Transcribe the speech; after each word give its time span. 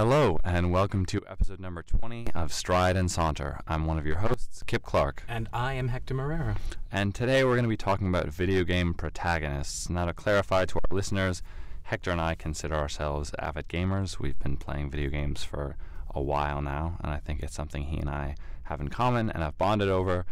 Hello, 0.00 0.38
and 0.44 0.72
welcome 0.72 1.04
to 1.06 1.20
episode 1.28 1.60
number 1.60 1.82
20 1.82 2.28
of 2.34 2.54
Stride 2.54 2.96
and 2.96 3.10
Saunter. 3.10 3.60
I'm 3.66 3.84
one 3.84 3.98
of 3.98 4.06
your 4.06 4.16
hosts, 4.16 4.59
Kip 4.70 4.84
Clark. 4.84 5.24
And 5.26 5.48
I 5.52 5.72
am 5.72 5.88
Hector 5.88 6.14
Marrero. 6.14 6.56
And 6.92 7.12
today 7.12 7.42
we're 7.42 7.56
going 7.56 7.64
to 7.64 7.68
be 7.68 7.76
talking 7.76 8.06
about 8.06 8.28
video 8.28 8.62
game 8.62 8.94
protagonists. 8.94 9.90
Now, 9.90 10.04
to 10.04 10.12
clarify 10.12 10.64
to 10.66 10.76
our 10.76 10.96
listeners, 10.96 11.42
Hector 11.82 12.12
and 12.12 12.20
I 12.20 12.36
consider 12.36 12.76
ourselves 12.76 13.32
avid 13.40 13.66
gamers. 13.66 14.20
We've 14.20 14.38
been 14.38 14.56
playing 14.56 14.92
video 14.92 15.10
games 15.10 15.42
for 15.42 15.74
a 16.14 16.22
while 16.22 16.62
now, 16.62 16.98
and 17.02 17.10
I 17.10 17.16
think 17.16 17.42
it's 17.42 17.52
something 17.52 17.82
he 17.82 17.98
and 17.98 18.08
I 18.08 18.36
have 18.62 18.80
in 18.80 18.90
common 18.90 19.28
and 19.28 19.42
have 19.42 19.58
bonded 19.58 19.88
over. 19.88 20.24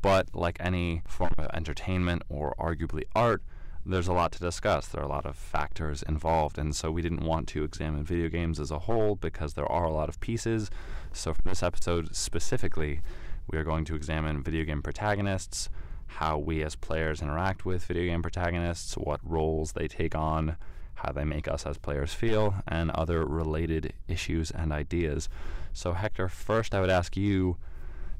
But 0.00 0.34
like 0.34 0.56
any 0.60 1.02
form 1.06 1.34
of 1.36 1.50
entertainment 1.52 2.22
or 2.30 2.54
arguably 2.58 3.02
art, 3.14 3.42
there's 3.84 4.08
a 4.08 4.14
lot 4.14 4.32
to 4.32 4.40
discuss. 4.40 4.88
There 4.88 5.02
are 5.02 5.04
a 5.04 5.08
lot 5.08 5.26
of 5.26 5.36
factors 5.36 6.02
involved, 6.02 6.56
and 6.56 6.74
so 6.74 6.90
we 6.90 7.02
didn't 7.02 7.22
want 7.22 7.48
to 7.48 7.64
examine 7.64 8.02
video 8.02 8.30
games 8.30 8.58
as 8.58 8.70
a 8.70 8.78
whole 8.78 9.14
because 9.14 9.52
there 9.52 9.70
are 9.70 9.84
a 9.84 9.92
lot 9.92 10.08
of 10.08 10.20
pieces. 10.20 10.70
So, 11.12 11.34
for 11.34 11.42
this 11.42 11.62
episode 11.62 12.16
specifically, 12.16 13.02
we 13.46 13.58
are 13.58 13.64
going 13.64 13.84
to 13.86 13.94
examine 13.94 14.42
video 14.42 14.64
game 14.64 14.82
protagonists, 14.82 15.68
how 16.06 16.38
we 16.38 16.62
as 16.62 16.76
players 16.76 17.22
interact 17.22 17.64
with 17.64 17.84
video 17.86 18.04
game 18.04 18.22
protagonists, 18.22 18.94
what 18.94 19.20
roles 19.22 19.72
they 19.72 19.88
take 19.88 20.14
on, 20.14 20.56
how 20.94 21.12
they 21.12 21.24
make 21.24 21.48
us 21.48 21.66
as 21.66 21.78
players 21.78 22.14
feel, 22.14 22.54
and 22.66 22.90
other 22.92 23.24
related 23.24 23.92
issues 24.08 24.50
and 24.50 24.72
ideas. 24.72 25.28
So, 25.72 25.92
Hector, 25.92 26.28
first 26.28 26.74
I 26.74 26.80
would 26.80 26.90
ask 26.90 27.16
you 27.16 27.56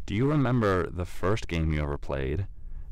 do 0.07 0.15
you 0.15 0.29
remember 0.29 0.91
the 0.91 1.07
first 1.07 1.49
game 1.49 1.73
you 1.73 1.83
ever 1.83 1.97
played? 1.97 2.47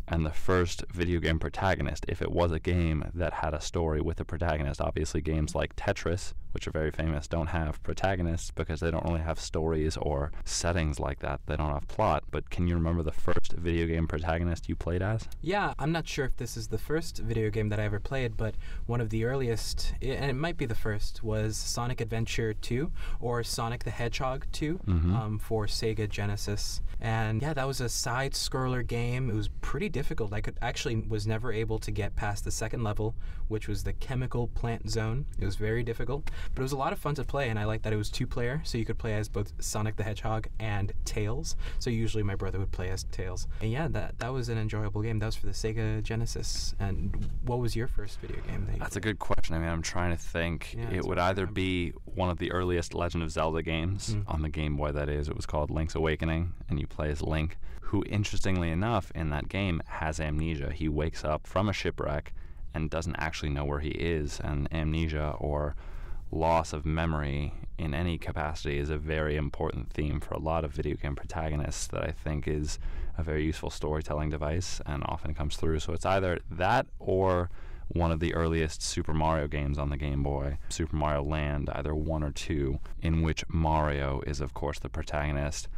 and 0.08 0.27
the 0.27 0.30
first 0.30 0.84
video 0.92 1.20
game 1.20 1.39
protagonist, 1.39 2.05
if 2.08 2.20
it 2.20 2.30
was 2.30 2.52
a 2.52 2.58
game 2.58 3.11
that 3.14 3.33
had 3.34 3.55
a 3.55 3.61
story 3.61 4.00
with 4.00 4.20
a 4.20 4.24
protagonist. 4.24 4.80
Obviously, 4.80 5.20
games 5.20 5.55
like 5.55 5.74
Tetris, 5.77 6.34
which 6.53 6.67
are 6.67 6.70
very 6.70 6.91
famous, 6.91 7.27
don't 7.28 7.48
have 7.48 7.83
protagonists 7.83 8.50
because 8.50 8.81
they 8.81 8.91
don't 8.91 9.05
really 9.05 9.20
have 9.20 9.39
stories 9.41 9.97
or 9.97 10.33
settings 10.45 11.00
like 11.00 11.19
that. 11.20 11.41
They 11.47 11.56
don't 11.56 11.70
have 11.72 11.89
plot. 11.89 12.25
But 12.31 12.50
can 12.50 12.67
you 12.69 12.75
remember 12.75 13.03
the 13.03 13.12
first 13.12 13.53
video 13.53 13.86
game 13.86 14.06
protagonist 14.06 14.69
you 14.69 14.77
played 14.77 15.03
as? 15.03 15.28
Yeah, 15.41 15.75
I'm 15.78 15.92
not 15.92 16.06
sure 16.06 16.25
if 16.27 16.36
this 16.36 16.56
is 16.56 16.69
the 16.69 16.78
first 16.78 17.19
video 17.19 17.50
game 17.50 17.69
that 17.70 17.80
I 17.80 17.84
ever 17.84 18.00
played, 18.00 18.36
but 18.36 18.55
one 18.86 19.00
of 19.00 19.11
the 19.11 19.25
earliest, 19.25 19.95
and 20.03 20.30
it 20.30 20.34
might 20.34 20.56
be 20.56 20.67
the 20.67 20.75
first, 20.75 21.23
was 21.23 21.56
Sonic 21.56 22.00
Adventure 22.00 22.53
2 22.55 22.91
or 23.20 23.42
Sonic 23.42 23.84
the 23.84 23.91
Hedgehog 23.91 24.47
2 24.53 24.78
Mhm. 24.86 25.14
um, 25.14 25.39
for 25.39 25.67
Sega 25.67 26.08
Genesis. 26.08 26.80
And 27.00 27.42
yeah, 27.42 27.53
that 27.55 27.67
was 27.67 27.80
a 27.80 27.89
side 27.89 28.33
scroller 28.33 28.86
game. 28.86 29.28
It 29.30 29.34
was 29.34 29.48
pretty 29.61 29.89
difficult. 29.89 30.33
I 30.33 30.41
could 30.41 30.56
actually 30.62 30.97
was 30.97 31.27
never 31.27 31.53
able 31.53 31.78
to 31.80 31.91
get 31.91 32.14
past 32.14 32.45
the 32.45 32.50
second 32.50 32.84
level, 32.84 33.14
which 33.48 33.67
was 33.69 33.83
the 33.84 33.92
chemical 33.92 34.48
plant 34.48 34.91
zone. 34.91 35.27
It 35.41 35.45
was 35.45 35.56
very 35.56 35.83
difficult, 35.83 36.30
but 36.55 36.61
it 36.61 36.65
was 36.65 36.73
a 36.73 36.77
lot 36.77 36.93
of 36.93 36.98
fun 36.98 37.15
to 37.17 37.25
play, 37.25 37.48
and 37.51 37.59
I 37.59 37.65
liked 37.65 37.85
that 37.85 37.93
it 37.93 37.97
was 37.97 38.11
two 38.11 38.27
player, 38.27 38.61
so 38.65 38.79
you 38.79 38.85
could 38.85 38.98
play 38.98 39.15
as 39.15 39.29
both 39.29 39.53
Sonic 39.61 39.97
the 39.97 40.03
Hedgehog 40.03 40.48
and 40.59 40.93
Tails. 41.05 41.57
So 41.79 41.91
usually 41.91 42.23
my 42.23 42.35
brother 42.35 42.59
would 42.59 42.73
play 42.73 42.91
as 42.91 43.05
Tails. 43.05 43.47
And 43.61 43.71
yeah, 43.71 43.89
that 43.89 44.19
that 44.19 44.33
was 44.33 44.48
an 44.48 44.59
enjoyable 44.59 45.03
game. 45.03 45.19
That 45.19 45.27
was 45.27 45.37
for 45.37 45.47
the 45.47 45.53
Sega 45.53 46.03
Genesis. 46.03 46.75
And 46.81 47.29
what 47.45 47.59
was 47.59 47.75
your 47.77 47.89
first 47.89 48.20
video 48.20 48.41
game 48.43 48.67
that 48.67 48.75
you 48.75 48.79
That's 48.79 48.97
a 48.97 49.01
good 49.01 49.19
question. 49.19 49.55
I 49.55 49.59
mean, 49.59 49.69
I'm 49.69 49.83
trying 49.83 50.11
to 50.11 50.17
think. 50.23 50.75
Yeah, 50.77 50.91
it 50.91 51.05
would 51.05 51.19
either 51.19 51.47
be 51.47 51.91
one 52.14 52.31
of 52.31 52.39
the 52.39 52.52
earliest 52.52 52.95
Legend 52.95 53.23
of 53.23 53.31
Zelda 53.31 53.63
games 53.63 54.14
Mm. 54.14 54.25
on 54.27 54.42
the 54.42 54.48
Game 54.48 54.77
Boy, 54.77 54.91
that 54.92 55.08
is. 55.08 55.29
It 55.29 55.36
was 55.36 55.47
called 55.47 55.70
Link's 55.70 55.95
Awakening, 55.95 56.52
and 56.69 56.79
you 56.81 56.86
play 56.86 57.11
as 57.11 57.23
Link, 57.23 57.57
who, 57.83 58.02
interestingly 58.08 58.70
enough, 58.70 59.11
in 59.14 59.31
that 59.31 59.48
game 59.48 59.81
has 59.86 60.19
amnesia. 60.20 60.73
He 60.73 60.89
wakes 60.89 61.25
up 61.25 61.47
from 61.47 61.69
a 61.69 61.73
shipwreck 61.73 62.33
and 62.75 62.91
doesn't 62.91 63.17
actually 63.17 63.51
know 63.51 63.64
where 63.64 63.81
he 63.81 63.91
is, 63.91 64.41
and 64.41 64.67
amnesia 64.73 65.35
or 65.39 65.77
loss 66.33 66.73
of 66.73 66.87
memory 66.87 67.53
in 67.79 67.95
any 67.95 68.17
capacity 68.19 68.79
is 68.79 68.91
a 68.91 68.97
very 68.97 69.37
important 69.37 69.93
theme 69.93 70.20
for 70.20 70.35
a 70.35 70.39
lot 70.39 70.65
of 70.65 70.73
video 70.73 70.97
game 70.97 71.15
protagonists 71.15 71.87
that 71.89 72.03
I 72.03 72.11
think 72.11 72.48
is 72.48 72.79
a 73.19 73.23
very 73.23 73.45
useful 73.45 73.70
storytelling 73.70 74.31
device 74.31 74.81
and 74.87 75.03
often 75.07 75.35
comes 75.35 75.57
through. 75.57 75.81
So 75.81 75.93
it's 75.93 76.07
either 76.07 76.41
that 76.51 76.87
or 76.98 77.51
one 77.89 78.11
of 78.11 78.20
the 78.20 78.35
earliest 78.35 78.83
Super 78.83 79.13
Mario 79.13 79.47
games 79.47 79.79
on 79.79 79.91
the 79.91 79.97
Game 79.98 80.23
Boy, 80.23 80.57
Super 80.70 80.97
Mario 80.97 81.23
Land, 81.23 81.69
either 81.75 81.95
one 81.95 82.23
or 82.23 82.31
two, 82.31 82.79
in 83.01 83.20
which 83.20 83.45
Mario 83.49 84.23
is, 84.27 84.41
of 84.41 84.55
course, 84.55 84.79
the 84.79 84.89
protagonist. 84.89 85.69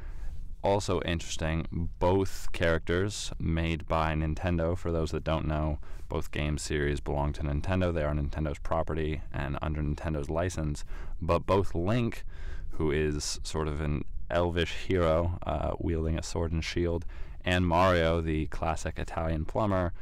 Also 0.64 1.02
interesting, 1.02 1.90
both 1.98 2.50
characters 2.52 3.30
made 3.38 3.86
by 3.86 4.14
Nintendo. 4.14 4.76
For 4.76 4.90
those 4.90 5.10
that 5.10 5.22
don't 5.22 5.46
know, 5.46 5.78
both 6.08 6.30
game 6.30 6.56
series 6.56 7.00
belong 7.00 7.34
to 7.34 7.42
Nintendo. 7.42 7.92
They 7.92 8.02
are 8.02 8.14
Nintendo's 8.14 8.58
property 8.58 9.20
and 9.30 9.58
under 9.60 9.82
Nintendo's 9.82 10.30
license. 10.30 10.82
But 11.20 11.44
both 11.44 11.74
Link, 11.74 12.24
who 12.72 12.90
is 12.90 13.40
sort 13.42 13.68
of 13.68 13.82
an 13.82 14.06
elvish 14.30 14.72
hero 14.88 15.38
uh, 15.46 15.72
wielding 15.78 16.18
a 16.18 16.22
sword 16.22 16.50
and 16.50 16.64
shield, 16.64 17.04
and 17.44 17.66
Mario, 17.66 18.22
the 18.22 18.46
classic 18.46 18.98
Italian 18.98 19.44
plumber, 19.44 19.92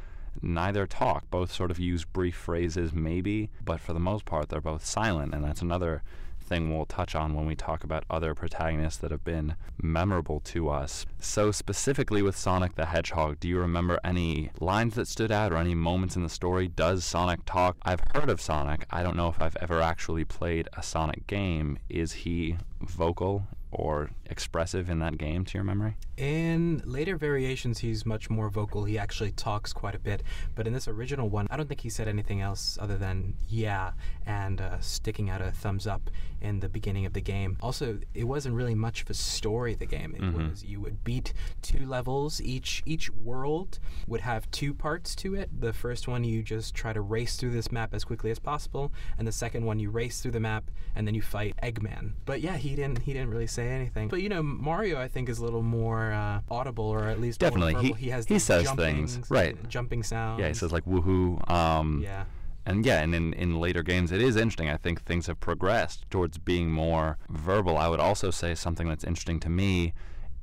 neither 0.41 0.87
talk. 0.87 1.29
Both 1.29 1.51
sort 1.51 1.71
of 1.71 1.79
use 1.79 2.05
brief 2.05 2.35
phrases, 2.35 2.93
maybe, 2.93 3.49
but 3.65 3.81
for 3.81 3.91
the 3.91 3.99
most 3.99 4.23
part, 4.23 4.47
they're 4.47 4.61
both 4.61 4.85
silent. 4.85 5.33
And 5.33 5.43
that's 5.43 5.61
another 5.61 6.03
thing 6.43 6.75
we'll 6.75 6.85
touch 6.85 7.15
on 7.15 7.33
when 7.33 7.45
we 7.45 7.55
talk 7.55 7.83
about 7.83 8.03
other 8.09 8.35
protagonists 8.35 8.99
that 8.99 9.11
have 9.11 9.23
been 9.23 9.55
memorable 9.81 10.39
to 10.41 10.69
us. 10.69 11.05
So, 11.19 11.51
specifically 11.51 12.21
with 12.21 12.37
Sonic 12.37 12.75
the 12.75 12.85
Hedgehog, 12.85 13.39
do 13.39 13.47
you 13.47 13.59
remember 13.59 13.99
any 14.03 14.51
lines 14.59 14.95
that 14.95 15.07
stood 15.07 15.31
out 15.31 15.51
or 15.51 15.57
any 15.57 15.75
moments 15.75 16.15
in 16.15 16.23
the 16.23 16.29
story? 16.29 16.67
Does 16.67 17.03
Sonic 17.03 17.41
talk? 17.45 17.77
I've 17.83 18.01
heard 18.13 18.29
of 18.29 18.41
Sonic. 18.41 18.85
I 18.89 19.03
don't 19.03 19.17
know 19.17 19.29
if 19.29 19.41
I've 19.41 19.57
ever 19.57 19.81
actually 19.81 20.25
played 20.25 20.67
a 20.73 20.83
Sonic 20.83 21.27
game. 21.27 21.79
Is 21.89 22.11
he 22.13 22.57
vocal 22.81 23.47
or 23.71 24.11
expressive 24.33 24.89
in 24.89 24.99
that 24.99 25.17
game, 25.17 25.45
to 25.45 25.53
your 25.57 25.63
memory? 25.63 25.95
In 26.17 26.81
later 26.85 27.15
variations, 27.15 27.79
he's 27.79 28.05
much 28.05 28.29
more 28.29 28.49
vocal. 28.49 28.83
He 28.83 28.97
actually 28.97 29.31
talks 29.31 29.71
quite 29.71 29.95
a 29.95 29.99
bit. 29.99 30.21
But 30.55 30.67
in 30.67 30.73
this 30.73 30.87
original 30.87 31.29
one, 31.29 31.47
I 31.49 31.55
don't 31.57 31.67
think 31.69 31.81
he 31.81 31.89
said 31.89 32.07
anything 32.07 32.41
else 32.41 32.77
other 32.81 32.97
than 32.97 33.35
yeah 33.47 33.91
and 34.25 34.59
uh, 34.59 34.79
sticking 34.81 35.29
out 35.29 35.41
a 35.41 35.51
thumbs 35.51 35.87
up 35.87 36.09
in 36.41 36.59
the 36.59 36.67
beginning 36.69 37.05
of 37.05 37.13
the 37.13 37.21
game. 37.21 37.57
Also, 37.61 37.99
it 38.13 38.25
wasn't 38.25 38.53
really 38.55 38.75
much 38.75 39.01
of 39.03 39.09
a 39.09 39.13
story. 39.13 39.75
The 39.75 39.85
game 39.85 40.13
it 40.15 40.21
Mhm. 40.21 40.49
was 40.51 40.63
you 40.65 40.81
would 40.81 41.03
beat 41.03 41.33
two 41.61 41.85
levels. 41.85 42.41
Each 42.41 42.81
each 42.85 43.09
world 43.11 43.79
would 44.07 44.21
have 44.21 44.49
two 44.51 44.73
parts 44.73 45.15
to 45.15 45.35
it. 45.35 45.49
The 45.61 45.71
first 45.73 46.07
one 46.07 46.23
you 46.23 46.43
just 46.43 46.73
try 46.75 46.91
to 46.93 47.01
race 47.01 47.37
through 47.37 47.51
this 47.51 47.71
map 47.71 47.93
as 47.93 48.03
quickly 48.03 48.29
as 48.31 48.39
possible, 48.39 48.91
and 49.17 49.27
the 49.27 49.31
second 49.31 49.65
one 49.65 49.79
you 49.79 49.89
race 49.89 50.19
through 50.21 50.31
the 50.31 50.39
map 50.39 50.69
and 50.95 51.07
then 51.07 51.15
you 51.15 51.21
fight 51.21 51.55
Eggman. 51.63 52.13
But 52.25 52.41
yeah, 52.41 52.57
he 52.57 52.75
didn't 52.75 52.99
he 53.03 53.13
didn't 53.13 53.29
really 53.29 53.47
say 53.47 53.69
anything. 53.69 54.09
But 54.09 54.21
you 54.23 54.29
know, 54.29 54.41
Mario 54.41 54.99
I 54.99 55.09
think 55.09 55.27
is 55.27 55.39
a 55.39 55.43
little 55.43 55.61
more 55.61 56.13
uh, 56.13 56.39
audible, 56.49 56.85
or 56.85 57.07
at 57.09 57.19
least 57.19 57.39
Definitely. 57.39 57.75
he, 57.75 57.93
he 57.93 58.09
has 58.09 58.25
he 58.25 58.39
says 58.39 58.63
jumping 58.63 58.95
things, 59.07 59.19
right. 59.29 59.57
Jumping 59.69 60.01
sounds. 60.01 60.39
Yeah, 60.39 60.47
he 60.47 60.53
says 60.53 60.71
like 60.71 60.85
woohoo. 60.85 61.49
Um, 61.49 62.01
Yeah. 62.01 62.25
And 62.65 62.85
yeah, 62.85 63.01
and 63.01 63.13
in, 63.13 63.33
in 63.33 63.59
later 63.59 63.83
games, 63.83 64.13
it 64.13 64.21
is 64.21 64.37
interesting. 64.37 64.69
I 64.69 64.77
think 64.77 65.01
things 65.01 65.27
have 65.27 65.41
progressed 65.41 66.09
towards 66.09 66.37
being 66.37 66.71
more 66.71 67.17
verbal. 67.29 67.77
I 67.77 67.89
would 67.89 67.99
also 67.99 68.31
say 68.31 68.55
something 68.55 68.87
that's 68.87 69.03
interesting 69.03 69.41
to 69.41 69.49
me 69.49 69.93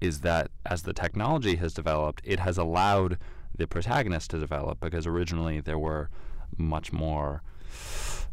is 0.03 0.21
that 0.21 0.51
as 0.67 0.83
the 0.83 0.93
technology 0.93 1.57
has 1.57 1.73
developed, 1.73 2.21
it 2.25 2.41
has 2.41 2.59
allowed 2.59 3.17
the 3.57 3.67
protagonist 3.67 4.31
to 4.33 4.39
develop 4.39 4.81
because 4.81 5.07
originally 5.07 5.61
there 5.61 5.79
were 5.79 6.11
much 6.59 6.93
more, 6.93 7.43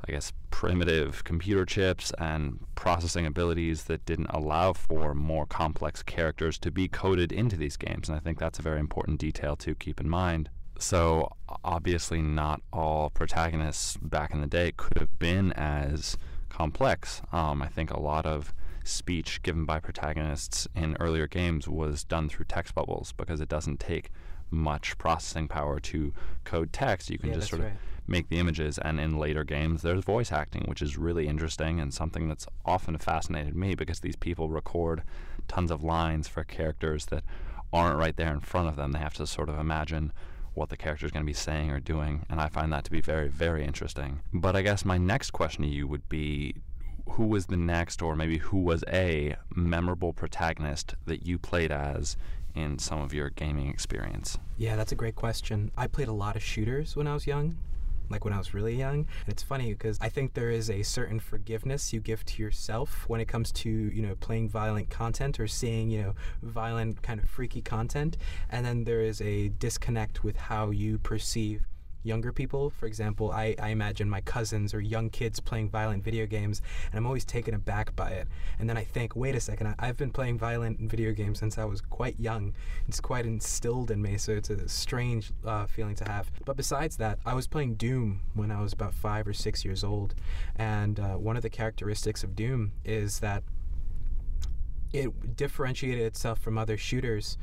I 0.07 0.11
guess, 0.11 0.33
primitive 0.51 1.23
computer 1.23 1.65
chips 1.65 2.11
and 2.17 2.59
processing 2.75 3.25
abilities 3.25 3.85
that 3.85 4.05
didn't 4.05 4.29
allow 4.29 4.73
for 4.73 5.13
more 5.13 5.45
complex 5.45 6.03
characters 6.03 6.57
to 6.59 6.71
be 6.71 6.88
coded 6.88 7.31
into 7.31 7.57
these 7.57 7.77
games. 7.77 8.09
And 8.09 8.15
I 8.15 8.19
think 8.19 8.39
that's 8.39 8.59
a 8.59 8.61
very 8.61 8.79
important 8.79 9.19
detail 9.19 9.55
to 9.57 9.75
keep 9.75 9.99
in 9.99 10.09
mind. 10.09 10.49
So 10.79 11.29
obviously, 11.63 12.21
not 12.21 12.61
all 12.71 13.09
protagonists 13.09 13.97
back 13.97 14.33
in 14.33 14.41
the 14.41 14.47
day 14.47 14.73
could 14.75 14.97
have 14.99 15.17
been 15.19 15.51
as 15.53 16.17
complex. 16.49 17.21
Um, 17.31 17.61
I 17.61 17.67
think 17.67 17.91
a 17.91 17.99
lot 17.99 18.25
of 18.25 18.53
speech 18.83 19.41
given 19.44 19.65
by 19.65 19.79
protagonists 19.79 20.67
in 20.75 20.95
earlier 20.99 21.27
games 21.27 21.67
was 21.67 22.03
done 22.03 22.29
through 22.29 22.45
text 22.45 22.73
bubbles 22.73 23.13
because 23.13 23.41
it 23.41 23.49
doesn't 23.49 23.79
take 23.79 24.11
much 24.49 24.97
processing 24.97 25.47
power 25.47 25.79
to 25.79 26.13
code 26.45 26.71
text. 26.71 27.09
You 27.09 27.17
can 27.17 27.29
Yeah, 27.29 27.35
just 27.35 27.49
sort 27.49 27.61
of 27.61 27.67
right. 27.67 27.77
Make 28.07 28.30
the 28.30 28.39
images. 28.39 28.77
And 28.77 29.00
in 29.00 29.18
later 29.18 29.44
games, 29.44 29.81
there's 29.81 30.04
voice 30.04 30.31
acting, 30.31 30.63
which 30.68 30.81
is 30.81 30.98
really 30.98 31.27
interesting 31.27 31.80
and 31.80 31.94
something 31.94 32.27
that's 32.27 32.48
often 32.65 32.98
fascinated 32.98 33.56
me 33.56 33.75
because 33.75 34.00
these 34.00 34.15
people 34.15 34.50
record 34.50 35.04
tons 35.48 35.71
of 35.71 35.83
lines 35.83 36.27
for 36.27 36.44
characters 36.44 37.06
that 37.07 37.24
aren't 37.71 37.98
right 37.98 38.15
there 38.15 38.33
in 38.33 38.39
front 38.39 38.69
of 38.69 38.75
them. 38.75 38.92
They 38.92 39.00
have 39.00 39.13
to 39.15 39.27
sort 39.27 39.50
of 39.50 39.59
imagine 39.59 40.13
what 40.54 40.69
the 40.69 40.77
character 40.77 41.06
is 41.06 41.12
going 41.12 41.24
to 41.24 41.30
be 41.30 41.33
saying 41.33 41.69
or 41.69 41.80
doing, 41.80 42.25
and 42.30 42.42
I 42.42 42.48
find 42.48 42.74
that 42.74 42.83
to 42.86 42.92
be 42.92 43.01
very, 43.01 43.27
very 43.27 43.63
interesting. 43.63 44.21
But 44.33 44.56
I 44.56 44.63
guess 44.63 44.83
my 44.83 44.98
next 44.98 45.31
question 45.31 45.63
to 45.63 45.69
you 45.69 45.88
would 45.88 46.09
be 46.09 46.56
who 47.12 47.25
was 47.25 47.45
the 47.45 47.57
next, 47.57 48.01
or 48.01 48.15
maybe 48.15 48.39
who 48.39 48.57
was 48.57 48.83
a 48.92 49.36
memorable 49.56 50.13
protagonist 50.13 50.95
that 51.06 51.25
you 51.25 51.38
played 51.38 51.71
as 51.71 52.18
in 52.56 52.80
some 52.80 53.00
of 53.00 53.13
your 53.13 53.30
gaming 53.30 53.69
experience? 53.69 54.38
Yeah, 54.57 54.75
that's 54.75 54.92
a 54.92 54.95
great 54.95 55.15
question. 55.15 55.71
I 55.77 55.88
played 55.88 56.07
a 56.07 56.13
lot 56.13 56.36
of 56.36 56.44
shooters 56.44 56.95
when 56.95 57.07
I 57.07 57.13
was 57.13 57.27
young 57.27 57.57
like 58.09 58.25
when 58.25 58.33
I 58.33 58.38
was 58.38 58.54
really 58.54 58.75
young. 58.75 59.00
And 59.25 59.27
it's 59.27 59.44
funny 59.44 59.74
because 59.74 59.98
I 60.01 60.09
think 60.09 60.33
there 60.33 60.51
is 60.51 60.69
a 60.69 60.83
certain 60.83 61.19
forgiveness 61.19 61.94
you 61.94 62.00
give 62.00 62.25
to 62.25 62.42
yourself 62.42 63.06
when 63.07 63.21
it 63.21 63.27
comes 63.27 63.51
to, 63.54 63.69
you 63.69 64.01
know, 64.01 64.15
playing 64.15 64.50
violent 64.50 64.89
content 64.89 65.39
or 65.39 65.48
seeing, 65.48 65.89
you 65.89 66.01
know, 66.01 66.15
violent 66.42 67.01
kind 67.01 67.19
of 67.19 67.30
freaky 67.30 67.62
content. 67.62 68.18
And 68.50 68.65
then 68.65 68.83
there 68.83 69.01
is 69.01 69.21
a 69.21 69.50
disconnect 69.50 70.24
with 70.24 70.38
how 70.38 70.71
you 70.71 70.98
perceive 70.98 71.65
younger 72.07 72.31
people. 72.31 72.69
For 72.69 72.86
example, 72.86 73.31
I, 73.31 73.56
I 73.62 73.69
imagine 73.69 74.09
my 74.09 74.21
cousins 74.21 74.74
or 74.74 74.80
young 74.80 75.09
kids 75.09 75.39
playing 75.39 75.69
violent 75.69 76.04
video 76.04 76.25
games, 76.25 76.62
and 76.92 76.98
I'm 76.98 77.06
always 77.06 77.25
taken 77.25 77.54
aback 77.54 77.95
by 77.95 78.09
it. 78.12 78.27
And 78.57 78.69
then 78.69 78.77
I 78.77 78.83
think, 78.83 79.15
wait 79.15 79.36
a 79.36 79.39
second, 79.39 79.75
I, 79.77 79.86
have 79.86 79.98
been 79.98 80.12
playing 80.12 80.39
violent 80.39 80.80
video 80.80 81.12
games 81.12 81.39
since 81.39 81.57
I 81.57 81.65
was 81.65 81.81
quite 81.81 82.19
young. 82.19 82.54
It's 82.88 83.00
quite 83.00 83.25
instilled 83.25 83.92
in 83.92 84.01
me, 84.01 84.18
so 84.18 84.31
it's 84.31 84.50
a 84.50 84.68
strange 84.68 85.31
uh, 85.45 85.68
feeling 85.68 85.95
to 85.95 86.06
have. 86.06 86.31
But 86.45 86.57
besides 86.57 86.98
that, 86.98 87.19
I 87.25 87.33
was 87.33 87.48
playing 87.48 87.75
Doom 87.75 88.21
when 88.33 88.51
I 88.51 88.62
was 88.62 88.74
about 88.74 88.94
five 88.94 89.27
or 89.27 89.33
six 89.33 89.65
years 89.65 89.83
old, 89.83 90.15
and 90.56 91.00
uh, 91.00 91.15
one 91.15 91.36
of 91.36 91.44
the 91.44 91.50
characteristics 91.50 92.24
of 92.24 92.36
Doom 92.36 92.71
is 92.86 93.19
that 93.19 93.44
it 94.94 95.36
differentiated 95.36 96.06
itself 96.06 96.39
from 96.39 96.57
other 96.57 96.77
shooters 96.77 97.38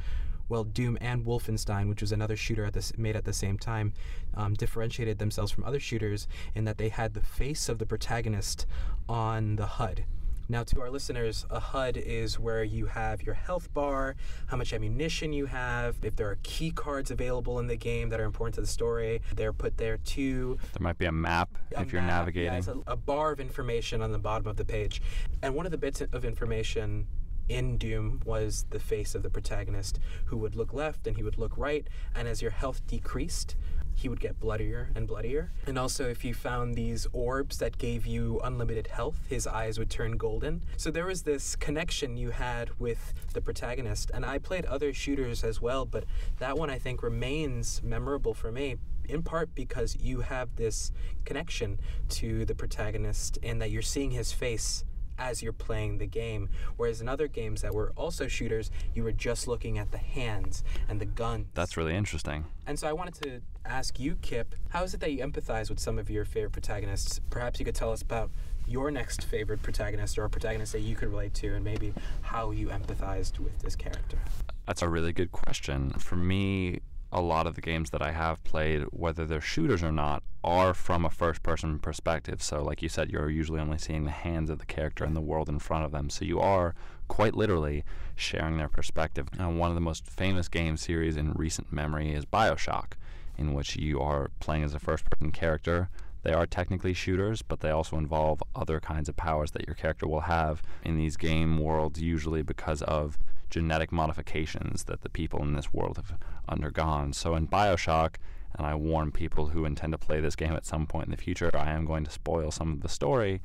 well, 0.49 0.65
Doom 0.65 0.99
and 1.01 1.25
Wolfenstein, 1.25 1.89
which 1.89 2.01
was 2.01 2.13
another 2.13 2.37
shooter 2.37 2.65
at 2.65 2.73
this, 2.73 2.97
made 2.97 3.17
at 3.17 3.25
the 3.25 3.33
same 3.33 3.59
time, 3.59 3.93
um, 4.35 4.55
differentiated 4.55 5.19
themselves 5.19 5.53
from 5.53 5.65
other 5.65 5.81
shooters 5.81 6.27
in 6.55 6.65
that 6.65 6.79
they 6.79 6.89
had 6.89 7.15
the 7.15 7.21
face 7.21 7.69
of 7.69 7.79
the 7.79 7.87
protagonist 7.87 8.67
on 9.09 9.57
the 9.57 9.67
HUD. 9.67 10.05
Now, 10.47 10.63
to 10.65 10.83
our 10.83 10.91
listeners, 10.91 11.47
a 11.49 11.59
HUD 11.59 11.97
is 11.97 12.39
where 12.39 12.63
you 12.63 12.85
have 12.85 13.23
your 13.23 13.35
health 13.35 13.73
bar, 13.73 14.15
how 14.47 14.59
much 14.59 14.75
ammunition 14.75 15.33
you 15.33 15.47
have, 15.47 15.97
if 16.03 16.17
there 16.17 16.29
are 16.29 16.39
key 16.43 16.71
cards 16.71 17.11
available 17.11 17.59
in 17.61 17.67
the 17.67 17.77
game 17.77 18.11
that 18.11 18.21
are 18.21 18.25
important 18.25 18.57
to 18.57 18.61
the 18.61 18.67
story, 18.67 19.23
they're 19.35 19.55
put 19.55 19.79
there 19.79 19.97
too. 19.97 20.59
There 20.75 20.83
might 20.83 20.99
be 20.99 21.07
a 21.07 21.13
map 21.13 21.49
a 21.75 21.81
if 21.81 21.93
you're 21.93 22.03
map, 22.03 22.11
navigating. 22.11 22.53
Yeah, 22.53 22.59
it's 22.59 22.69
a, 22.69 22.77
a 22.87 22.97
bar 22.97 23.33
of 23.33 23.41
information 23.41 24.03
on 24.03 24.13
the 24.13 24.19
bottom 24.19 24.47
of 24.47 24.57
the 24.57 24.67
page. 24.67 25.01
And 25.43 25.55
one 25.55 25.65
of 25.65 25.73
the 25.73 25.79
bits 25.79 26.03
of 26.03 26.25
information 26.27 27.07
in 27.49 27.77
Doom 27.79 28.21
was 28.25 28.67
the 28.71 28.79
face 28.79 29.15
of 29.15 29.23
the 29.23 29.31
protagonist 29.31 29.99
who 30.27 30.37
would 30.39 30.57
look 30.57 30.73
left 30.73 31.07
and 31.07 31.17
he 31.17 31.23
would 31.23 31.39
look 31.39 31.57
right, 31.57 31.87
and 32.15 32.27
as 32.29 32.43
your 32.43 32.51
health 32.51 32.87
decreased, 32.87 33.57
he 33.97 34.09
would 34.09 34.21
get 34.21 34.41
bloodier 34.41 34.91
and 34.95 35.07
bloodier. 35.07 35.53
And 35.67 35.79
also, 35.79 36.09
if 36.09 36.25
you 36.25 36.35
found 36.35 36.75
these 36.75 37.07
orbs 37.13 37.59
that 37.59 37.79
gave 37.79 38.07
you 38.07 38.41
unlimited 38.43 38.89
health, 38.89 39.21
his 39.29 39.47
eyes 39.47 39.79
would 39.79 39.91
turn 39.91 40.17
golden. 40.17 40.65
So 40.77 40.91
there 40.91 41.07
was 41.07 41.23
this 41.23 41.57
connection 41.57 42.17
you 42.17 42.31
had 42.31 42.71
with 42.79 43.15
the 43.33 43.41
protagonist. 43.41 44.11
And 44.13 44.25
I 44.25 44.39
played 44.39 44.67
other 44.67 44.93
shooters 44.93 45.45
as 45.45 45.61
well, 45.61 45.87
but 45.87 46.05
that 46.39 46.59
one 46.59 46.71
I 46.71 46.79
think 46.79 47.03
remains 47.03 47.83
memorable 47.83 48.35
for 48.35 48.51
me. 48.51 48.77
In 49.07 49.23
part 49.23 49.55
because 49.55 49.97
you 50.01 50.23
have 50.23 50.57
this 50.57 50.91
connection 51.25 51.79
to 52.11 52.45
the 52.47 52.55
protagonist 52.55 53.39
and 53.43 53.61
that 53.61 53.71
you're 53.71 53.83
seeing 53.83 54.11
his 54.11 54.33
face 54.33 54.85
as 55.19 55.43
you're 55.43 55.53
playing 55.53 55.99
the 55.99 56.07
game. 56.07 56.49
Whereas 56.77 57.01
in 57.01 57.09
other 57.09 57.29
games 57.29 57.63
that 57.63 57.75
were 57.75 57.93
also 57.97 58.29
shooters, 58.29 58.71
you 58.95 59.05
were 59.05 59.13
just 59.13 59.47
looking 59.49 59.79
at 59.79 59.91
the 59.91 59.99
hands 59.99 60.65
and 60.89 61.01
the 61.01 61.07
guns. 61.07 61.47
That's 61.55 61.77
really 61.77 61.95
interesting. 61.95 62.45
And 62.67 62.79
so 62.79 62.89
I 62.89 62.93
wanted 62.93 63.15
to 63.23 63.41
ask 63.65 63.99
you, 63.99 64.17
Kip, 64.17 64.55
how 64.69 64.83
is 64.83 64.95
it 64.95 65.01
that 65.01 65.13
you 65.13 65.25
empathize 65.25 65.69
with 65.69 65.81
some 65.81 65.99
of 65.99 66.11
your 66.11 66.25
favorite 66.25 66.53
protagonists? 66.53 67.21
Perhaps 67.31 67.59
you 67.59 67.65
could 67.65 67.75
tell 67.75 67.93
us 67.93 68.03
about 68.03 68.31
your 68.67 68.91
next 68.91 69.25
favorite 69.25 69.63
protagonist 69.63 70.19
or 70.19 70.25
a 70.25 70.31
protagonist 70.31 70.73
that 70.73 70.81
you 70.81 70.97
could 70.97 71.11
relate 71.11 71.35
to 71.35 71.55
and 71.55 71.65
maybe 71.65 71.93
how 72.23 72.51
you 72.51 72.69
empathized 72.69 73.39
with 73.39 73.59
this 73.61 73.77
character. 73.77 74.19
That's 74.67 74.81
a 74.81 74.89
really 74.89 75.13
good 75.13 75.33
question. 75.33 75.91
For 75.99 76.17
me, 76.17 76.81
a 77.15 77.21
lot 77.21 77.47
of 77.47 77.55
the 77.55 77.61
games 77.61 77.91
that 77.91 78.03
I 78.03 78.11
have 78.11 78.43
played, 78.43 78.83
whether 78.91 79.25
they're 79.25 79.41
shooters 79.41 79.85
or 79.85 79.93
not, 79.93 80.25
are 80.43 80.75
from 80.75 81.05
a 81.05 81.11
first 81.11 81.45
person 81.45 81.79
perspective. 81.79 82.43
So, 82.43 82.63
like 82.63 82.83
you 82.83 82.89
said, 82.89 83.11
you're 83.11 83.31
usually 83.31 83.61
only 83.61 83.79
seeing 83.79 84.05
the 84.05 84.11
hands 84.11 84.51
of 84.51 84.59
the 84.59 84.67
character 84.67 85.05
and 85.05 85.15
the 85.15 85.21
world 85.21 85.49
in 85.49 85.61
front 85.61 85.85
of 85.85 85.93
them. 85.93 86.11
So, 86.11 86.25
you 86.25 86.41
are 86.41 86.75
quite 87.07 87.35
literally 87.35 87.85
sharing 88.17 88.57
their 88.57 88.69
perspective. 88.69 89.29
And 89.39 89.59
one 89.59 89.71
of 89.71 89.77
the 89.77 89.81
most 89.81 90.11
famous 90.11 90.49
game 90.49 90.77
series 90.77 91.17
in 91.17 91.33
recent 91.35 91.73
memory 91.73 92.13
is 92.13 92.27
Bioshock, 92.27 92.95
in 93.39 93.55
which 93.55 93.77
you 93.77 94.01
are 94.01 94.33
playing 94.41 94.65
as 94.65 94.75
a 94.75 94.81
first 94.81 95.09
person 95.09 95.31
character. 95.31 95.89
They 96.25 96.33
are 96.33 96.47
technically 96.47 96.95
shooters, 96.95 97.43
but 97.43 97.61
they 97.61 97.71
also 97.71 97.97
involve 97.97 98.43
other 98.57 98.81
kinds 98.81 99.09
of 99.09 99.17
powers 99.17 99.53
that 99.53 99.67
your 99.67 99.75
character 99.75 100.09
will 100.09 100.23
have 100.23 100.63
in 100.83 100.97
these 100.97 101.17
game 101.17 101.59
worlds, 101.59 102.01
usually 102.01 102.43
because 102.43 102.83
of 102.83 103.19
genetic 103.55 103.93
modifications 103.93 104.83
that 104.87 105.03
the 105.03 105.09
people 105.09 105.41
in 105.41 105.53
this 105.53 105.73
world 105.73 105.97
have 105.97 106.19
undergone. 106.49 107.13
So 107.13 107.37
in 107.37 107.47
Bioshock, 107.47 108.17
and 108.57 108.67
I 108.67 108.75
warn 108.75 109.13
people 109.13 109.47
who 109.47 109.65
intend 109.65 109.93
to 109.93 109.99
play 109.99 110.19
this 110.19 110.35
game 110.35 110.55
at 110.55 110.67
some 110.67 110.89
point 110.89 111.05
in 111.05 111.13
the 111.13 111.17
future, 111.17 111.53
I 111.55 111.71
am 111.71 111.85
going 111.85 112.03
to 112.03 112.11
spoil 112.11 112.51
some 112.51 112.73
of 112.73 112.81
the 112.81 112.89
story. 112.89 113.43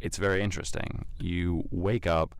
It's 0.00 0.16
very 0.16 0.42
interesting. 0.42 1.04
You 1.20 1.68
wake 1.70 2.06
up 2.06 2.34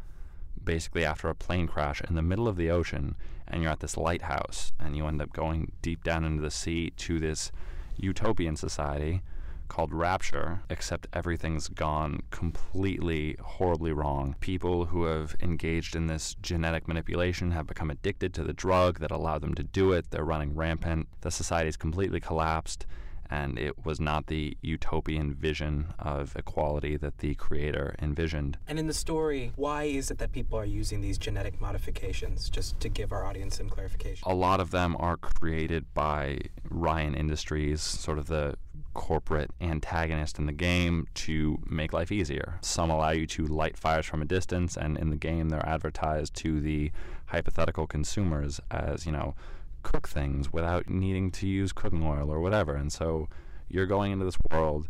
basically 0.64 1.04
after 1.04 1.28
a 1.28 1.34
plane 1.34 1.66
crash 1.66 2.00
in 2.08 2.14
the 2.14 2.22
middle 2.22 2.48
of 2.48 2.56
the 2.56 2.70
ocean, 2.70 3.14
and 3.46 3.62
you're 3.62 3.72
at 3.72 3.80
this 3.80 3.98
lighthouse, 3.98 4.72
and 4.80 4.96
you 4.96 5.06
end 5.06 5.20
up 5.20 5.34
going 5.34 5.72
deep 5.82 6.02
down 6.02 6.24
into 6.24 6.40
the 6.40 6.50
sea 6.50 6.94
to 6.96 7.20
this 7.20 7.52
utopian 7.98 8.56
society 8.56 9.20
called 9.68 9.92
Rapture, 9.92 10.62
except 10.70 11.06
everything's 11.12 11.68
gone 11.68 12.20
completely 12.30 13.36
horribly 13.40 13.92
wrong. 13.92 14.36
People 14.40 14.86
who 14.86 15.04
have 15.04 15.36
engaged 15.40 15.96
in 15.96 16.06
this 16.06 16.34
genetic 16.40 16.88
manipulation 16.88 17.50
have 17.52 17.66
become 17.66 17.90
addicted 17.90 18.34
to 18.34 18.42
the 18.42 18.52
drug 18.52 19.00
that 19.00 19.10
allowed 19.10 19.42
them 19.42 19.54
to 19.54 19.62
do 19.62 19.92
it. 19.92 20.10
They're 20.10 20.24
running 20.24 20.54
rampant. 20.54 21.08
The 21.20 21.30
society's 21.30 21.76
completely 21.76 22.20
collapsed 22.20 22.86
and 23.30 23.58
it 23.58 23.84
was 23.84 24.00
not 24.00 24.26
the 24.26 24.56
utopian 24.62 25.34
vision 25.34 25.94
of 25.98 26.34
equality 26.36 26.96
that 26.96 27.18
the 27.18 27.34
creator 27.34 27.94
envisioned. 28.00 28.58
And 28.66 28.78
in 28.78 28.86
the 28.86 28.94
story, 28.94 29.52
why 29.56 29.84
is 29.84 30.10
it 30.10 30.18
that 30.18 30.32
people 30.32 30.58
are 30.58 30.64
using 30.64 31.00
these 31.00 31.18
genetic 31.18 31.60
modifications? 31.60 32.48
Just 32.48 32.78
to 32.80 32.88
give 32.88 33.12
our 33.12 33.24
audience 33.24 33.56
some 33.56 33.68
clarification. 33.68 34.28
A 34.30 34.34
lot 34.34 34.60
of 34.60 34.70
them 34.70 34.96
are 34.98 35.16
created 35.16 35.92
by 35.94 36.38
Ryan 36.68 37.14
Industries, 37.14 37.80
sort 37.80 38.18
of 38.18 38.26
the 38.26 38.56
corporate 38.96 39.50
antagonist 39.60 40.38
in 40.38 40.46
the 40.46 40.52
game 40.52 41.06
to 41.12 41.60
make 41.68 41.92
life 41.92 42.10
easier. 42.10 42.58
Some 42.62 42.90
allow 42.90 43.10
you 43.10 43.26
to 43.26 43.46
light 43.46 43.76
fires 43.76 44.06
from 44.06 44.22
a 44.22 44.24
distance, 44.24 44.76
and 44.76 44.96
in 44.96 45.10
the 45.10 45.16
game, 45.16 45.50
they're 45.50 45.68
advertised 45.68 46.34
to 46.36 46.60
the 46.60 46.90
hypothetical 47.26 47.86
consumers 47.86 48.58
as, 48.70 49.04
you 49.04 49.12
know, 49.12 49.34
cook 49.82 50.08
things 50.08 50.50
without 50.50 50.88
needing 50.88 51.30
to 51.32 51.46
use 51.46 51.72
cooking 51.72 52.02
oil 52.04 52.32
or 52.32 52.40
whatever. 52.40 52.74
And 52.74 52.90
so 52.90 53.28
you're 53.68 53.86
going 53.86 54.12
into 54.12 54.24
this 54.24 54.38
world 54.50 54.88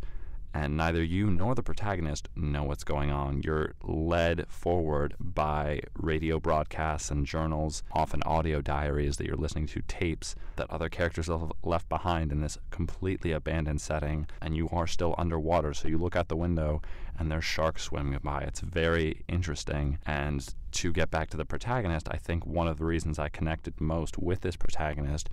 and 0.62 0.74
neither 0.74 1.04
you 1.04 1.30
nor 1.30 1.54
the 1.54 1.62
protagonist 1.62 2.30
know 2.34 2.62
what's 2.62 2.82
going 2.82 3.10
on. 3.10 3.42
You're 3.42 3.74
led 3.82 4.46
forward 4.48 5.14
by 5.20 5.82
radio 5.94 6.40
broadcasts 6.40 7.10
and 7.10 7.26
journals, 7.26 7.82
often 7.92 8.22
audio 8.22 8.62
diaries 8.62 9.18
that 9.18 9.26
you're 9.26 9.36
listening 9.36 9.66
to, 9.66 9.82
tapes 9.82 10.34
that 10.56 10.70
other 10.70 10.88
characters 10.88 11.26
have 11.26 11.52
left 11.62 11.90
behind 11.90 12.32
in 12.32 12.40
this 12.40 12.56
completely 12.70 13.32
abandoned 13.32 13.82
setting, 13.82 14.28
and 14.40 14.56
you 14.56 14.66
are 14.72 14.86
still 14.86 15.14
underwater. 15.18 15.74
So 15.74 15.88
you 15.88 15.98
look 15.98 16.16
out 16.16 16.28
the 16.28 16.36
window 16.36 16.80
and 17.18 17.30
there's 17.30 17.44
sharks 17.44 17.82
swimming 17.82 18.18
by. 18.22 18.40
It's 18.40 18.60
very 18.60 19.24
interesting. 19.28 19.98
And 20.06 20.46
to 20.72 20.90
get 20.90 21.10
back 21.10 21.28
to 21.30 21.36
the 21.36 21.44
protagonist, 21.44 22.08
I 22.10 22.16
think 22.16 22.46
one 22.46 22.66
of 22.66 22.78
the 22.78 22.86
reasons 22.86 23.18
I 23.18 23.28
connected 23.28 23.78
most 23.78 24.16
with 24.16 24.40
this 24.40 24.56
protagonist, 24.56 25.28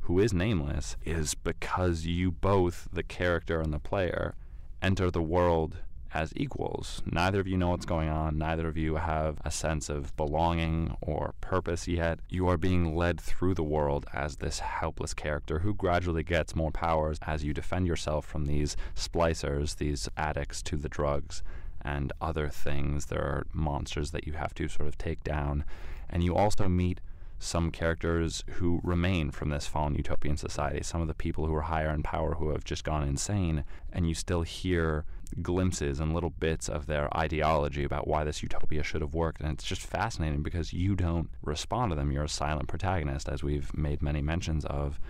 who 0.00 0.18
is 0.18 0.34
nameless, 0.34 0.96
is 1.02 1.32
because 1.32 2.04
you 2.04 2.30
both, 2.30 2.88
the 2.92 3.02
character 3.02 3.60
and 3.62 3.72
the 3.72 3.78
player, 3.78 4.34
enter 4.82 5.10
the 5.10 5.22
world 5.22 5.78
as 6.16 6.32
equals. 6.34 7.02
Neither 7.04 7.40
of 7.40 7.46
you 7.46 7.56
know 7.56 7.70
what's 7.70 7.84
going 7.84 8.08
on. 8.08 8.38
Neither 8.38 8.68
of 8.68 8.76
you 8.76 8.96
have 8.96 9.38
a 9.44 9.50
sense 9.50 9.88
of 9.88 10.16
belonging 10.16 10.96
or 11.02 11.34
purpose 11.40 11.86
yet. 11.86 12.20
You 12.30 12.48
are 12.48 12.56
being 12.56 12.96
led 12.96 13.20
through 13.20 13.54
the 13.54 13.62
world 13.62 14.06
as 14.14 14.36
this 14.36 14.60
helpless 14.60 15.12
character 15.12 15.58
who 15.58 15.74
gradually 15.74 16.22
gets 16.22 16.56
more 16.56 16.70
powers 16.70 17.18
as 17.26 17.44
you 17.44 17.52
defend 17.52 17.86
yourself 17.86 18.24
from 18.24 18.46
these 18.46 18.76
splicers, 18.94 19.76
these 19.76 20.08
addicts 20.16 20.62
to 20.62 20.76
the 20.76 20.88
drugs 20.88 21.42
and 21.82 22.12
other 22.20 22.48
things. 22.48 23.06
There 23.06 23.22
are 23.22 23.46
monsters 23.52 24.10
that 24.12 24.26
you 24.26 24.34
have 24.34 24.54
to 24.54 24.68
sort 24.68 24.88
of 24.88 24.96
take 24.96 25.22
down. 25.22 25.64
And 26.08 26.22
you 26.22 26.34
also 26.34 26.68
meet 26.68 27.00
some 27.38 27.70
characters 27.70 28.44
who 28.54 28.80
remain 28.82 29.30
from 29.30 29.50
this 29.50 29.66
fallen 29.66 29.94
utopian 29.94 30.36
society, 30.36 30.82
some 30.82 31.00
of 31.00 31.08
the 31.08 31.14
people 31.14 31.46
who 31.46 31.54
are 31.54 31.62
higher 31.62 31.90
in 31.90 32.02
power 32.02 32.34
who 32.34 32.50
have 32.50 32.64
just 32.64 32.84
gone 32.84 33.06
insane, 33.06 33.64
and 33.92 34.08
you 34.08 34.14
still 34.14 34.42
hear 34.42 35.04
glimpses 35.42 36.00
and 36.00 36.14
little 36.14 36.30
bits 36.30 36.68
of 36.68 36.86
their 36.86 37.14
ideology 37.16 37.84
about 37.84 38.06
why 38.06 38.24
this 38.24 38.42
utopia 38.42 38.82
should 38.82 39.00
have 39.00 39.14
worked. 39.14 39.40
And 39.40 39.52
it's 39.52 39.64
just 39.64 39.82
fascinating 39.82 40.42
because 40.42 40.72
you 40.72 40.94
don't 40.94 41.28
respond 41.42 41.90
to 41.90 41.96
them. 41.96 42.10
You're 42.10 42.24
a 42.24 42.28
silent 42.28 42.68
protagonist, 42.68 43.28
as 43.28 43.42
we've 43.42 43.76
made 43.76 44.02
many 44.02 44.22
mentions 44.22 44.64
of. 44.64 45.00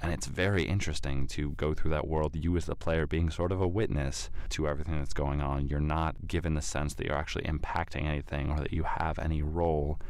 And 0.00 0.12
it's 0.12 0.26
very 0.26 0.64
interesting 0.64 1.28
to 1.28 1.52
go 1.52 1.74
through 1.74 1.92
that 1.92 2.08
world, 2.08 2.34
you 2.34 2.56
as 2.56 2.66
the 2.66 2.74
player 2.74 3.06
being 3.06 3.30
sort 3.30 3.52
of 3.52 3.60
a 3.60 3.68
witness 3.68 4.30
to 4.50 4.66
everything 4.66 4.98
that's 4.98 5.14
going 5.14 5.40
on. 5.40 5.68
You're 5.68 5.78
not 5.78 6.26
given 6.26 6.54
the 6.54 6.62
sense 6.62 6.94
that 6.94 7.06
you're 7.06 7.16
actually 7.16 7.44
impacting 7.44 8.04
anything 8.04 8.50
or 8.50 8.58
that 8.58 8.72
you 8.72 8.82
have 8.82 9.18
any 9.20 9.42
role. 9.42 10.00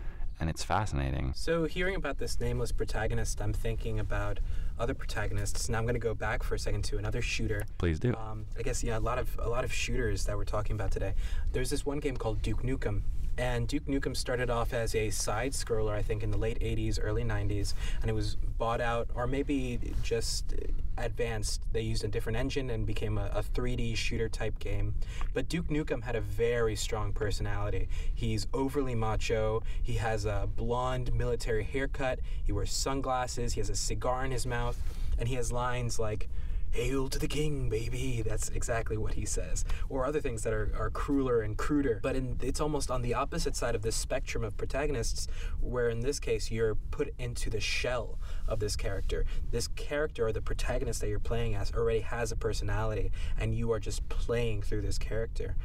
And 0.41 0.51
it's 0.51 0.65
fascinating. 0.65 1.33
So, 1.37 1.65
hearing 1.65 1.95
about 1.95 2.19
this 2.19 2.41
nameless 2.41 2.73
protagonist, 2.73 3.41
I'm 3.41 3.53
thinking 3.53 4.01
about 4.01 4.41
other 4.79 4.95
protagonists. 4.95 5.69
Now, 5.69 5.79
I'm 5.79 5.85
going 5.85 5.95
to 5.95 6.01
go 6.01 6.15
back 6.15 6.43
for 6.43 6.55
a 6.55 6.59
second 6.59 6.83
to 6.85 6.99
another 6.99 7.23
shooter. 7.23 7.63
Please 7.79 8.01
do. 8.01 8.15
Um, 8.15 8.47
I 8.59 8.63
guess 8.63 8.83
yeah, 8.83 8.99
a 8.99 9.01
lot 9.01 9.19
of 9.19 9.39
a 9.39 9.49
lot 9.49 9.65
of 9.65 9.73
shooters 9.73 10.25
that 10.25 10.37
we're 10.37 10.45
talking 10.45 10.75
about 10.75 10.91
today. 10.91 11.15
There's 11.53 11.71
this 11.71 11.87
one 11.87 12.01
game 12.01 12.17
called 12.17 12.43
Duke 12.43 12.63
Nukem, 12.63 13.03
and 13.39 13.67
Duke 13.67 13.87
Nukem 13.87 14.17
started 14.17 14.51
off 14.51 14.75
as 14.75 14.95
a 14.95 15.11
side 15.11 15.53
scroller, 15.53 15.93
I 15.93 16.03
think, 16.03 16.23
in 16.23 16.31
the 16.31 16.37
late 16.37 16.61
80s, 16.61 16.99
early 17.01 17.25
90s, 17.25 17.75
and 18.01 18.11
it 18.11 18.15
was 18.15 18.37
bought 18.37 18.81
out, 18.81 19.09
or 19.15 19.27
maybe 19.27 19.95
just 20.03 20.55
advanced. 20.99 21.63
They 21.73 21.81
used 21.81 22.05
a 22.05 22.09
different 22.09 22.37
engine 22.37 22.69
and 22.69 22.87
became 22.87 23.17
a, 23.17 23.31
a 23.35 23.43
3D 23.43 23.97
shooter 23.97 24.29
type 24.29 24.59
game. 24.59 24.95
But 25.33 25.49
Duke 25.49 25.69
Nukem 25.69 26.03
had 26.03 26.15
a 26.15 26.21
very 26.21 26.77
strong 26.77 27.13
personality. 27.13 27.89
He's 28.15 28.47
overly 28.53 28.95
macho, 28.95 29.63
he 29.83 29.95
has 29.95 30.27
a 30.27 30.49
blonde 30.55 31.15
military 31.15 31.65
haircut, 31.65 32.21
he 32.45 32.53
wears 32.53 32.71
sunglasses, 32.71 33.55
he 33.55 33.61
has 33.61 33.71
a 33.71 33.77
cigar 33.77 34.25
in 34.25 34.31
his 34.31 34.47
mouth, 34.47 34.79
and 35.19 35.29
he 35.29 35.37
has 35.37 35.51
lines 35.51 35.99
like, 35.99 36.29
Hail 36.73 37.11
to 37.11 37.19
the 37.19 37.29
king, 37.29 37.69
baby. 37.69 38.23
That's 38.27 38.49
exactly 38.49 38.97
what 38.97 39.13
he 39.13 39.27
says. 39.27 39.63
Or 39.91 40.07
other 40.07 40.23
things 40.23 40.43
that 40.43 40.55
are, 40.55 40.73
are 40.75 40.89
crueler 40.89 41.43
and 41.43 41.57
cruder. 41.57 42.01
But 42.03 42.17
in, 42.17 42.39
it's 42.43 42.63
almost 42.63 42.91
on 42.91 43.03
the 43.03 43.13
opposite 43.13 43.55
side 43.55 43.75
of 43.75 43.83
this 43.83 43.95
spectrum 43.95 44.43
of 44.43 44.57
protagonists, 44.57 45.29
where 45.61 45.91
in 45.91 46.01
this 46.01 46.19
case 46.19 46.51
you're 46.51 46.75
put 46.75 47.13
into 47.19 47.51
the 47.51 47.61
shell 47.61 48.19
of 48.49 48.59
this 48.59 48.75
character. 48.75 49.27
This 49.51 49.69
character 49.69 50.29
or 50.29 50.33
the 50.33 50.41
protagonist 50.41 51.03
that 51.03 51.09
you're 51.11 51.19
playing 51.19 51.55
as 51.55 51.73
already 51.75 52.01
has 52.01 52.33
a 52.33 52.37
personality, 52.37 53.13
and 53.39 53.55
you 53.55 53.71
are 53.71 53.81
just 53.81 54.09
playing 54.09 54.63
through 54.63 54.81
this 54.81 54.97
character. 54.97 55.57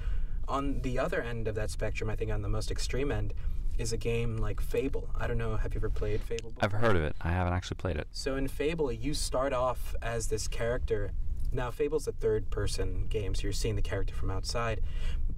On 0.50 0.82
the 0.82 1.00
other 1.00 1.22
end 1.22 1.48
of 1.48 1.56
that 1.56 1.70
spectrum, 1.70 2.10
I 2.10 2.18
think 2.18 2.32
on 2.32 2.42
the 2.42 2.50
most 2.50 2.70
extreme 2.70 3.14
end, 3.14 3.34
is 3.78 3.94
a 3.94 3.98
game 3.98 4.38
like 4.38 4.62
Fable. 4.62 5.10
I 5.16 5.28
don't 5.28 5.38
know, 5.38 5.56
have 5.56 5.74
you 5.74 5.80
ever 5.80 5.90
played 5.90 6.22
Fable? 6.22 6.52
Before? 6.52 6.64
I've 6.64 6.72
heard 6.72 6.96
of 6.96 7.04
it. 7.04 7.16
I 7.22 7.30
haven't 7.30 7.54
actually 7.54 7.76
played 7.76 7.98
it. 7.98 8.08
So 8.12 8.36
in 8.36 8.48
Fable, 8.48 8.92
you 8.92 9.14
start 9.14 9.54
off 9.54 9.96
as 10.02 10.28
this 10.28 10.48
character. 10.48 11.12
Now, 11.52 11.72
Fable's 11.72 12.08
a 12.08 12.12
third 12.12 12.50
person 12.50 13.06
game, 13.08 13.36
so 13.36 13.44
you're 13.44 13.54
seeing 13.54 13.76
the 13.76 13.82
character 13.82 14.14
from 14.14 14.32
outside, 14.32 14.82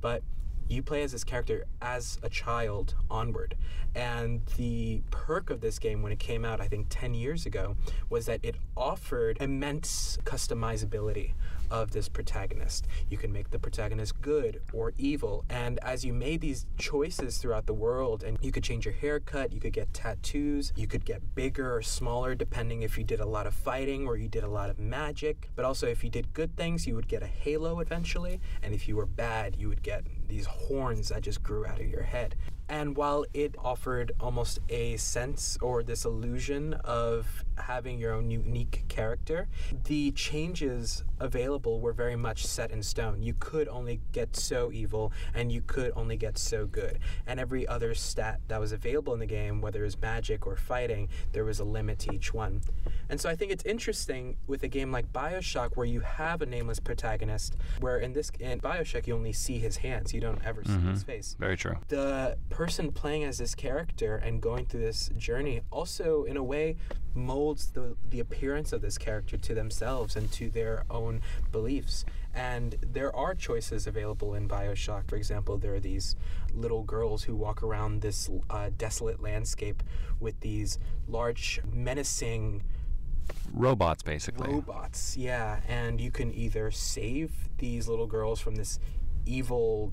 but 0.02 0.24
you 0.68 0.84
play 0.84 1.02
as 1.04 1.12
this 1.12 1.24
character 1.24 1.66
as 1.82 2.20
a 2.22 2.30
child 2.30 2.96
onward. 3.10 3.56
And 3.96 4.46
the 4.56 5.02
perk 5.10 5.50
of 5.50 5.62
this 5.62 5.80
game 5.80 6.04
when 6.04 6.12
it 6.12 6.20
came 6.20 6.46
out, 6.46 6.62
I 6.62 6.68
think 6.68 6.88
10 6.90 7.16
years 7.16 7.46
ago, 7.46 7.76
was 8.10 8.28
that 8.28 8.40
it 8.44 8.56
offered 8.78 9.38
immense 9.42 10.18
customizability 10.24 11.32
of 11.72 11.92
this 11.92 12.10
protagonist. 12.10 12.88
You 13.10 13.18
can 13.18 13.32
make 13.32 13.50
the 13.50 13.60
protagonist 13.60 14.22
good 14.22 14.62
or 14.74 14.94
evil. 14.98 15.46
And 15.50 15.80
as 15.84 16.04
you 16.04 16.14
made 16.14 16.42
these 16.42 16.66
choices 16.78 17.38
throughout 17.38 17.66
the 17.66 17.74
world, 17.74 18.24
and 18.24 18.38
you 18.42 18.52
could 18.52 18.64
change 18.64 18.86
your 18.86 18.94
haircut, 18.94 19.52
you 19.52 19.60
could 19.60 19.74
get 19.74 19.94
tattoos, 19.94 20.74
you 20.76 20.88
could 20.88 21.06
get 21.06 21.36
bigger 21.36 21.76
or 21.76 21.82
smaller 21.82 22.36
depending 22.36 22.82
if 22.82 22.98
you 22.98 23.04
did 23.04 23.20
a 23.20 23.26
lot 23.26 23.48
of 23.48 23.54
fighting 23.54 24.08
or 24.08 24.18
you 24.18 24.28
did 24.28 24.44
a 24.44 24.50
lot 24.50 24.70
of 24.70 24.80
magic. 24.80 25.50
But 25.56 25.66
also, 25.66 25.88
if 25.88 26.04
you 26.04 26.10
did 26.10 26.34
good 26.34 26.56
things, 26.56 26.88
you 26.88 26.96
would 26.96 27.08
get 27.08 27.24
a 27.24 27.28
halo 27.28 27.80
eventually. 27.80 28.40
And 28.62 28.74
if 28.74 28.88
you 28.88 28.96
were 28.96 29.06
bad, 29.06 29.56
you 29.58 29.70
would 29.70 29.84
get 29.84 30.06
these 30.30 30.46
horns 30.46 31.10
that 31.10 31.22
just 31.22 31.44
grew 31.44 31.66
out 31.66 31.82
of 31.82 31.88
your 31.88 32.04
head. 32.04 32.36
And 32.70 32.96
while 32.96 33.26
it 33.34 33.56
offered 33.58 34.12
almost 34.20 34.60
a 34.70 34.96
sense 34.98 35.58
or 35.60 35.82
this 35.82 36.06
illusion 36.06 36.76
of 36.86 37.44
having 37.58 37.98
your 37.98 38.14
own 38.14 38.30
unique 38.30 38.84
character, 38.88 39.48
the 39.86 40.12
changes 40.12 41.04
available 41.20 41.82
were 41.82 41.94
very 41.94 42.16
much 42.16 42.46
set 42.46 42.70
in 42.70 42.84
stone. 42.84 43.24
You 43.24 43.34
could 43.40 43.68
only 43.68 44.02
get 44.12 44.36
so 44.36 44.72
evil 44.72 45.12
and 45.34 45.52
you 45.52 45.62
could 45.66 45.92
only 45.96 46.16
get 46.16 46.38
so 46.38 46.68
good. 46.68 47.00
And 47.26 47.40
every 47.40 47.68
other 47.68 47.96
stat 47.96 48.40
that 48.50 48.60
was 48.60 48.72
available 48.72 49.14
in 49.14 49.20
the 49.20 49.26
game, 49.26 49.62
whether 49.62 49.82
it 49.82 49.86
was 49.86 50.00
magic 50.00 50.46
or 50.46 50.56
fighting, 50.56 51.10
there 51.32 51.46
was 51.46 51.60
a 51.60 51.66
limit 51.66 51.98
to 52.00 52.14
each 52.14 52.36
one. 52.36 52.62
And 53.10 53.20
so 53.20 53.30
I 53.30 53.36
think 53.36 53.52
it's 53.52 53.66
interesting 53.66 54.38
with 54.46 54.62
a 54.62 54.68
game 54.68 54.92
like 54.92 55.12
Bioshock 55.12 55.76
where 55.76 55.88
you 55.88 56.02
have 56.02 56.44
a 56.44 56.46
nameless 56.46 56.80
protagonist, 56.80 57.58
where 57.80 57.98
in 57.98 58.14
this 58.14 58.32
in 58.40 58.60
Bioshock 58.60 59.08
you 59.08 59.16
only 59.16 59.34
see 59.34 59.58
his 59.58 59.78
hands, 59.78 60.14
don't 60.20 60.44
ever 60.46 60.64
see 60.64 60.72
Mhm. 60.72 60.92
his 60.92 61.04
face 61.04 61.36
Very 61.40 61.56
true. 61.58 61.78
the 61.90 62.38
person 62.50 62.92
playing 62.92 63.24
as 63.24 63.38
this 63.38 63.56
character 63.56 64.16
and 64.18 64.42
going 64.42 64.66
through 64.66 64.82
this 64.82 65.10
journey 65.18 65.62
also 65.72 66.24
in 66.24 66.38
a 66.38 66.44
way 66.44 66.76
molds 67.16 67.72
the 67.72 67.96
the 68.10 68.20
appearance 68.20 68.72
of 68.72 68.82
this 68.82 68.98
character 68.98 69.38
to 69.38 69.54
themselves 69.54 70.16
and 70.16 70.32
to 70.32 70.50
their 70.50 70.84
own 70.90 71.22
beliefs 71.52 72.06
and 72.34 72.76
there 72.82 73.14
are 73.16 73.34
choices 73.34 73.88
available 73.88 74.34
in 74.36 74.48
bioshock 74.48 75.08
for 75.08 75.16
example 75.16 75.58
there 75.58 75.74
are 75.74 75.80
these 75.80 76.16
little 76.54 76.84
girls 76.84 77.24
who 77.24 77.36
walk 77.36 77.64
around 77.64 78.02
this 78.02 78.30
uh, 78.50 78.70
desolate 78.78 79.20
landscape 79.22 79.82
with 80.20 80.40
these 80.42 80.78
large 81.08 81.60
menacing 81.72 82.62
Robots, 83.54 84.02
basically. 84.04 84.52
robots 84.54 85.16
yeah 85.18 85.62
and 85.68 86.00
you 86.02 86.12
can 86.12 86.34
either 86.34 86.72
save 86.72 87.32
these 87.58 87.88
little 87.88 88.08
girls 88.08 88.40
from 88.40 88.56
this 88.56 88.80
evil 89.26 89.92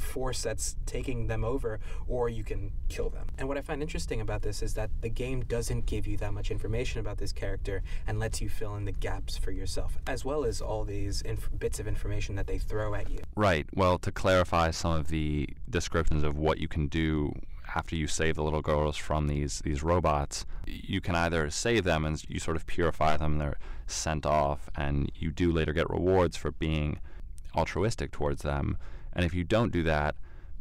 force 0.00 0.42
that's 0.42 0.76
taking 0.86 1.26
them 1.26 1.44
over 1.44 1.78
or 2.08 2.28
you 2.28 2.44
can 2.44 2.72
kill 2.88 3.10
them 3.10 3.26
and 3.38 3.48
what 3.48 3.56
i 3.56 3.60
find 3.60 3.82
interesting 3.82 4.20
about 4.20 4.42
this 4.42 4.62
is 4.62 4.74
that 4.74 4.90
the 5.00 5.08
game 5.08 5.40
doesn't 5.42 5.86
give 5.86 6.06
you 6.06 6.16
that 6.16 6.32
much 6.32 6.50
information 6.50 7.00
about 7.00 7.18
this 7.18 7.32
character 7.32 7.82
and 8.06 8.18
lets 8.18 8.40
you 8.40 8.48
fill 8.48 8.76
in 8.76 8.84
the 8.84 8.92
gaps 8.92 9.36
for 9.36 9.50
yourself 9.50 9.98
as 10.06 10.24
well 10.24 10.44
as 10.44 10.60
all 10.60 10.84
these 10.84 11.22
inf- 11.22 11.50
bits 11.58 11.78
of 11.78 11.86
information 11.86 12.34
that 12.34 12.46
they 12.46 12.58
throw 12.58 12.94
at 12.94 13.10
you 13.10 13.18
Right. 13.36 13.66
Well, 13.74 13.98
to 13.98 14.10
clarify 14.10 14.70
some 14.70 14.92
of 14.92 15.08
the 15.08 15.50
descriptions 15.68 16.22
of 16.22 16.38
what 16.38 16.58
you 16.58 16.68
can 16.68 16.86
do 16.86 17.32
after 17.74 17.94
you 17.94 18.06
save 18.06 18.36
the 18.36 18.42
little 18.42 18.62
girls 18.62 18.96
from 18.96 19.26
these 19.26 19.60
these 19.60 19.82
robots, 19.82 20.46
you 20.66 21.02
can 21.02 21.14
either 21.14 21.50
save 21.50 21.84
them 21.84 22.06
and 22.06 22.24
you 22.28 22.38
sort 22.38 22.56
of 22.56 22.66
purify 22.66 23.18
them, 23.18 23.36
they're 23.36 23.58
sent 23.86 24.24
off, 24.24 24.70
and 24.74 25.12
you 25.16 25.30
do 25.30 25.52
later 25.52 25.74
get 25.74 25.90
rewards 25.90 26.36
for 26.36 26.50
being 26.50 26.98
altruistic 27.54 28.10
towards 28.10 28.42
them. 28.42 28.78
And 29.16 29.24
if 29.24 29.34
you 29.34 29.42
don't 29.42 29.72
do 29.72 29.82
that, 29.82 30.14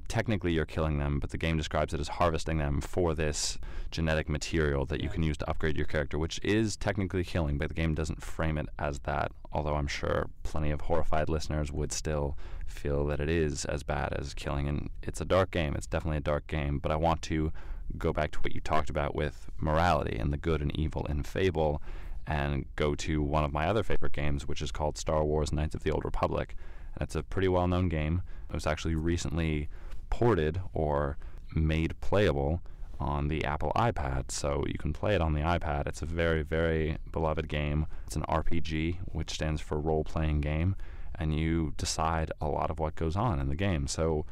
technically 0.07 0.53
you're 0.53 0.65
killing 0.65 0.97
them, 0.97 1.19
but 1.19 1.29
the 1.31 1.37
game 1.37 1.57
describes 1.57 1.93
it 1.93 1.99
as 1.99 2.07
harvesting 2.07 2.57
them 2.57 2.79
for 2.79 3.13
this 3.13 3.57
genetic 3.91 4.29
material 4.29 4.85
that 4.85 5.01
you 5.01 5.09
can 5.09 5.23
use 5.23 5.37
to 5.37 5.49
upgrade 5.49 5.75
your 5.75 5.85
character, 5.85 6.17
which 6.17 6.39
is 6.43 6.77
technically 6.77 7.23
killing, 7.23 7.57
but 7.57 7.67
the 7.67 7.73
game 7.73 7.93
doesn't 7.93 8.23
frame 8.23 8.57
it 8.57 8.67
as 8.79 8.99
that. 8.99 9.31
Although 9.51 9.75
I'm 9.75 9.87
sure 9.87 10.29
plenty 10.43 10.71
of 10.71 10.81
horrified 10.81 11.27
listeners 11.27 11.71
would 11.71 11.91
still 11.91 12.37
feel 12.65 13.05
that 13.07 13.19
it 13.19 13.29
is 13.29 13.65
as 13.65 13.83
bad 13.83 14.13
as 14.13 14.33
killing. 14.33 14.67
And 14.67 14.89
it's 15.03 15.21
a 15.21 15.25
dark 15.25 15.51
game. 15.51 15.75
It's 15.75 15.87
definitely 15.87 16.17
a 16.17 16.21
dark 16.21 16.47
game. 16.47 16.79
But 16.79 16.91
I 16.91 16.95
want 16.95 17.21
to 17.23 17.51
go 17.97 18.11
back 18.13 18.31
to 18.31 18.39
what 18.39 18.53
you 18.55 18.61
talked 18.61 18.89
about 18.89 19.15
with 19.15 19.49
morality 19.59 20.17
and 20.17 20.33
the 20.33 20.37
good 20.37 20.61
and 20.61 20.75
evil 20.77 21.05
in 21.05 21.23
Fable 21.23 21.81
and 22.27 22.65
go 22.75 22.95
to 22.95 23.21
one 23.21 23.43
of 23.43 23.53
my 23.53 23.67
other 23.67 23.83
favorite 23.83 24.13
games, 24.13 24.47
which 24.47 24.61
is 24.61 24.71
called 24.71 24.97
Star 24.97 25.23
Wars 25.23 25.51
Knights 25.51 25.75
of 25.75 25.83
the 25.83 25.91
Old 25.91 26.03
Republic. 26.03 26.55
It's 26.99 27.15
a 27.15 27.23
pretty 27.23 27.47
well 27.47 27.67
known 27.67 27.89
game. 27.89 28.21
It 28.49 28.53
was 28.53 28.67
actually 28.67 28.95
recently 28.95 29.69
ported 30.09 30.61
or 30.73 31.17
made 31.53 31.99
playable 32.01 32.61
on 32.99 33.27
the 33.27 33.43
Apple 33.43 33.71
iPad, 33.75 34.31
so 34.31 34.63
you 34.67 34.77
can 34.77 34.93
play 34.93 35.15
it 35.15 35.21
on 35.21 35.33
the 35.33 35.41
iPad. 35.41 35.87
It's 35.87 36.01
a 36.01 36.05
very, 36.05 36.43
very 36.43 36.97
beloved 37.11 37.47
game. 37.49 37.87
It's 38.07 38.15
an 38.15 38.23
RPG, 38.23 38.99
which 39.11 39.31
stands 39.31 39.61
for 39.61 39.79
role 39.79 40.03
playing 40.03 40.41
game, 40.41 40.75
and 41.15 41.37
you 41.37 41.73
decide 41.77 42.31
a 42.39 42.47
lot 42.47 42.71
of 42.71 42.79
what 42.79 42.95
goes 42.95 43.15
on 43.15 43.39
in 43.39 43.49
the 43.49 43.55
game. 43.55 43.87
So 43.87 44.25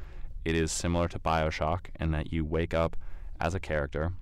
it 0.46 0.56
is 0.56 0.72
similar 0.72 1.08
to 1.10 1.20
Bioshock 1.20 1.88
in 2.00 2.12
that 2.12 2.32
you 2.32 2.46
wake 2.46 2.74
up 2.74 2.96
as 3.40 3.54
a 3.54 3.60
character. 3.60 4.14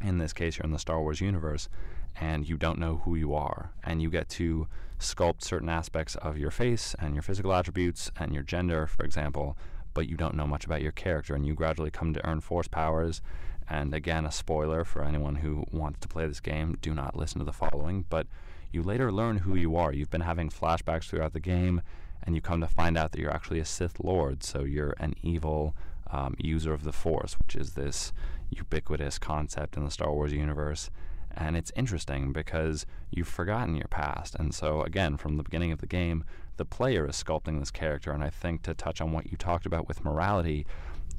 In 0.00 0.18
this 0.18 0.32
case, 0.32 0.56
you're 0.56 0.64
in 0.64 0.70
the 0.70 0.78
Star 0.78 1.00
Wars 1.00 1.20
universe, 1.20 1.68
and 2.16 2.48
you 2.48 2.56
don't 2.56 2.78
know 2.78 3.02
who 3.04 3.14
you 3.14 3.34
are. 3.34 3.72
And 3.84 4.02
you 4.02 4.10
get 4.10 4.28
to 4.30 4.66
sculpt 4.98 5.42
certain 5.42 5.68
aspects 5.68 6.16
of 6.16 6.38
your 6.38 6.50
face 6.50 6.94
and 6.98 7.14
your 7.14 7.22
physical 7.22 7.52
attributes 7.52 8.10
and 8.18 8.32
your 8.32 8.42
gender, 8.42 8.86
for 8.86 9.04
example, 9.04 9.56
but 9.94 10.08
you 10.08 10.16
don't 10.16 10.34
know 10.34 10.46
much 10.46 10.64
about 10.64 10.82
your 10.82 10.92
character, 10.92 11.34
and 11.34 11.46
you 11.46 11.54
gradually 11.54 11.90
come 11.90 12.12
to 12.14 12.26
earn 12.26 12.40
force 12.40 12.68
powers. 12.68 13.20
And 13.68 13.94
again, 13.94 14.24
a 14.24 14.32
spoiler 14.32 14.84
for 14.84 15.04
anyone 15.04 15.36
who 15.36 15.64
wants 15.70 16.00
to 16.00 16.08
play 16.08 16.26
this 16.26 16.40
game 16.40 16.78
do 16.80 16.94
not 16.94 17.16
listen 17.16 17.38
to 17.38 17.44
the 17.44 17.52
following, 17.52 18.04
but 18.08 18.26
you 18.70 18.82
later 18.82 19.10
learn 19.12 19.38
who 19.38 19.54
you 19.54 19.76
are. 19.76 19.92
You've 19.92 20.10
been 20.10 20.22
having 20.22 20.50
flashbacks 20.50 21.08
throughout 21.08 21.32
the 21.32 21.40
game, 21.40 21.82
and 22.22 22.34
you 22.34 22.40
come 22.40 22.60
to 22.60 22.66
find 22.66 22.98
out 22.98 23.12
that 23.12 23.20
you're 23.20 23.34
actually 23.34 23.60
a 23.60 23.64
Sith 23.64 24.00
Lord, 24.00 24.42
so 24.42 24.62
you're 24.64 24.94
an 24.98 25.14
evil 25.22 25.74
um, 26.10 26.34
user 26.38 26.72
of 26.72 26.84
the 26.84 26.92
Force, 26.92 27.38
which 27.38 27.56
is 27.56 27.72
this 27.72 28.12
ubiquitous 28.50 29.18
concept 29.18 29.76
in 29.76 29.84
the 29.84 29.90
Star 29.90 30.12
Wars 30.12 30.32
universe. 30.32 30.90
And 31.38 31.56
it's 31.56 31.72
interesting 31.76 32.32
because 32.32 32.84
you've 33.10 33.28
forgotten 33.28 33.76
your 33.76 33.86
past. 33.86 34.34
And 34.34 34.52
so, 34.52 34.82
again, 34.82 35.16
from 35.16 35.36
the 35.36 35.44
beginning 35.44 35.70
of 35.70 35.78
the 35.78 35.86
game, 35.86 36.24
the 36.56 36.64
player 36.64 37.06
is 37.08 37.22
sculpting 37.22 37.60
this 37.60 37.70
character. 37.70 38.10
And 38.10 38.24
I 38.24 38.28
think 38.28 38.62
to 38.62 38.74
touch 38.74 39.00
on 39.00 39.12
what 39.12 39.30
you 39.30 39.36
talked 39.36 39.64
about 39.64 39.86
with 39.86 40.04
morality, 40.04 40.66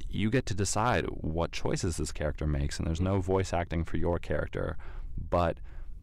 you 0.10 0.30
get 0.30 0.46
to 0.48 0.54
decide 0.54 1.06
what 1.06 1.54
choices 1.54 1.96
this 1.96 2.12
character 2.12 2.46
makes. 2.46 2.78
And 2.78 2.86
there's 2.86 3.00
no 3.00 3.22
voice 3.22 3.54
acting 3.54 3.86
for 3.86 3.96
your 3.96 4.20
character, 4.20 4.78
but 5.30 5.60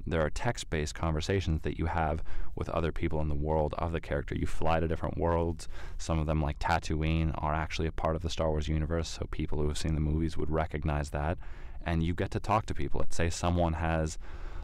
there 0.06 0.22
are 0.22 0.30
text 0.30 0.70
based 0.70 0.94
conversations 0.94 1.60
that 1.62 1.78
you 1.78 1.86
have 1.86 2.22
with 2.54 2.70
other 2.70 2.92
people 2.92 3.20
in 3.20 3.28
the 3.28 3.34
world 3.34 3.74
of 3.76 3.92
the 3.92 4.00
character. 4.00 4.34
You 4.34 4.46
fly 4.46 4.80
to 4.80 4.88
different 4.88 5.18
worlds. 5.18 5.68
Some 5.98 6.18
of 6.18 6.26
them, 6.26 6.40
like 6.40 6.58
Tatooine, 6.58 7.32
are 7.36 7.52
actually 7.52 7.88
a 7.88 7.92
part 7.92 8.16
of 8.16 8.22
the 8.22 8.30
Star 8.30 8.48
Wars 8.48 8.68
universe, 8.68 9.08
so 9.08 9.26
people 9.30 9.58
who 9.58 9.68
have 9.68 9.76
seen 9.76 9.94
the 9.94 10.00
movies 10.00 10.38
would 10.38 10.50
recognize 10.50 11.10
that. 11.10 11.36
And 11.86 12.02
you 12.02 12.12
get 12.12 12.30
to 12.32 12.40
talk 12.40 12.66
to 12.66 12.74
people. 12.74 13.00
Let's 13.00 13.16
say 13.16 13.30
someone 13.30 13.74
has 13.74 14.18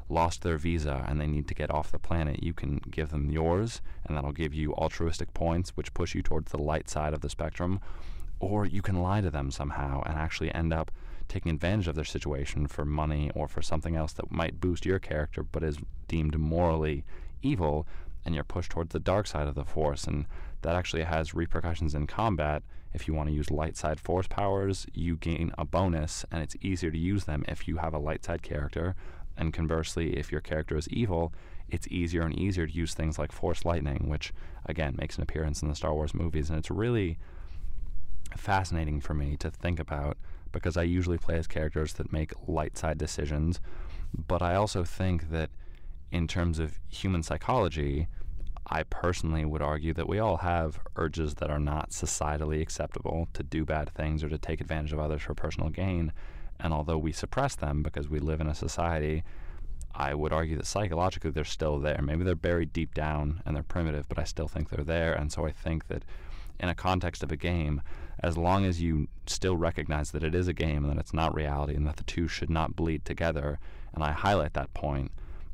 lost 0.09 0.43
their 0.43 0.59
visa 0.59 1.05
and 1.09 1.21
they 1.21 1.27
need 1.27 1.49
to 1.49 1.55
get 1.55 1.71
off 1.71 1.91
the 1.91 1.99
planet, 1.99 2.43
you 2.43 2.53
can 2.53 2.81
give 2.91 3.11
them 3.11 3.31
yours, 3.31 3.81
and 4.05 4.17
that'll 4.17 4.33
give 4.33 4.53
you 4.53 4.75
altruistic 4.75 5.33
points, 5.33 5.71
which 5.71 5.95
push 5.95 6.15
you 6.15 6.23
towards 6.23 6.53
the 6.53 6.59
light 6.59 6.91
side 6.91 7.15
of 7.15 7.21
the 7.21 7.31
spectrum. 7.31 7.81
Or 8.39 8.67
you 8.67 8.83
can 8.83 9.01
lie 9.01 9.21
to 9.21 9.31
them 9.31 9.51
somehow 9.51 10.03
and 10.05 10.17
actually 10.17 10.53
end 10.55 10.73
up 10.73 10.91
taking 11.29 11.53
advantage 11.53 11.89
of 11.89 11.95
their 11.95 12.05
situation 12.05 12.67
for 12.67 12.85
money 12.85 13.31
or 13.35 13.49
for 13.49 13.63
something 13.63 13.97
else 13.97 14.13
that 14.13 14.31
might 14.31 14.61
boost 14.61 14.85
your 14.85 14.99
character 14.99 15.43
but 15.43 15.63
is 15.63 15.79
deemed 16.09 16.39
morally 16.39 17.05
evil, 17.41 17.87
and 18.25 18.35
you're 18.35 18.45
pushed 18.45 18.71
towards 18.71 18.93
the 18.93 19.01
dark 19.01 19.27
side 19.27 19.49
of 19.49 19.55
the 19.55 19.65
force. 19.65 20.05
And 20.05 20.27
that 20.63 20.75
actually 20.75 21.03
has 21.03 21.35
repercussions 21.35 21.95
in 21.95 22.07
combat. 22.07 22.63
If 22.95 23.09
you 23.09 23.15
want 23.15 23.29
to 23.29 23.35
use 23.35 23.51
light 23.51 23.77
side 23.77 23.99
force 23.99 24.27
powers, 24.27 24.87
you 24.93 25.17
gain 25.17 25.53
a 25.57 25.65
bonus, 25.65 26.25
and 26.31 26.43
it's 26.43 26.57
easier 26.61 26.91
to 26.91 26.99
use 26.99 27.25
them 27.25 27.45
if 27.49 27.67
you 27.67 27.79
have 27.79 27.95
a 27.95 27.99
light 27.99 28.25
side 28.25 28.43
character. 28.43 28.95
And 29.37 29.53
conversely, 29.53 30.17
if 30.17 30.31
your 30.31 30.43
character 30.43 30.77
is 30.77 30.89
evil, 30.89 31.33
it's 31.69 31.89
easier 31.89 32.23
and 32.23 32.39
easier 32.39 32.67
to 32.67 32.73
use 32.73 32.93
things 32.93 33.19
like 33.19 33.33
Force 33.33 33.65
Lightning, 33.65 34.09
which 34.09 34.33
again 34.67 34.95
makes 34.99 35.17
an 35.17 35.23
appearance 35.23 35.63
in 35.63 35.69
the 35.69 35.75
Star 35.75 35.95
Wars 35.95 36.15
movies. 36.15 36.51
And 36.51 36.59
it's 36.59 36.71
really 36.71 37.19
fascinating 38.37 39.01
for 39.01 39.15
me 39.15 39.37
to 39.39 39.51
think 39.51 39.81
about 39.81 40.19
because 40.53 40.77
I 40.77 40.83
usually 40.83 41.19
play 41.19 41.37
as 41.37 41.47
characters 41.47 41.95
that 41.95 42.13
make 42.13 42.33
light 42.47 42.77
side 42.77 42.99
decisions. 42.99 43.59
But 44.15 44.43
I 44.43 44.55
also 44.55 44.85
think 44.85 45.31
that 45.31 45.49
in 46.13 46.29
terms 46.29 46.59
of 46.59 46.79
human 46.89 47.23
psychology, 47.23 48.07
I 48.67 48.85
personally 48.85 49.45
would 49.45 49.63
argue 49.63 49.95
that 49.95 50.09
we 50.09 50.19
all 50.19 50.37
have 50.39 50.79
urges 50.95 51.35
that 51.37 51.51
are 51.51 51.59
not 51.59 51.91
societally 51.91 52.61
acceptable 52.61 53.29
to 53.33 53.43
do 53.43 53.65
bad 53.65 53.91
things 53.91 54.23
or 54.23 54.29
to 54.29 54.39
take 54.39 54.61
advantage 54.61 54.93
of 54.93 55.01
others 55.01 55.23
for 55.23 55.35
personal 55.35 55.71
gain. 55.71 56.13
And 56.61 56.73
although 56.73 56.99
we 56.99 57.13
suppress 57.13 57.57
them 57.57 57.83
because 57.83 58.09
we 58.09 58.21
live 58.21 58.41
in 58.41 58.47
a 58.47 58.55
society, 58.55 59.25
I 59.95 60.15
would 60.15 60.33
argue 60.33 60.57
that 60.57 60.67
psychologically 60.67 61.31
they're 61.31 61.45
still 61.45 61.81
there. 61.81 62.01
Maybe 62.03 62.25
they're 62.25 62.35
buried 62.35 62.73
deep 62.73 62.95
down 62.95 63.43
and 63.45 63.57
they're 63.57 63.63
primitive, 63.63 64.09
but 64.09 64.19
I 64.19 64.25
still 64.25 64.49
think 64.49 64.69
they're 64.69 64.85
there. 64.85 65.15
And 65.15 65.33
so 65.33 65.45
I 65.47 65.51
think 65.51 65.89
that 65.89 66.05
in 66.61 66.69
a 66.69 66.75
context 66.75 67.23
of 67.23 67.33
a 67.33 67.37
game, 67.37 67.83
as 68.21 68.37
long 68.37 68.65
as 68.65 68.81
you 68.81 69.09
still 69.27 69.57
recognize 69.57 70.13
that 70.13 70.23
it 70.23 70.35
is 70.35 70.47
a 70.47 70.53
game 70.53 70.85
and 70.85 70.93
that 70.93 71.01
it's 71.01 71.15
not 71.15 71.35
reality 71.35 71.75
and 71.75 71.87
that 71.87 71.97
the 71.97 72.05
two 72.05 72.29
should 72.29 72.51
not 72.51 72.77
bleed 72.77 73.05
together, 73.05 73.59
and 73.95 74.05
I 74.05 74.13
highlight 74.13 74.55
that 74.55 74.73
point, 74.73 75.11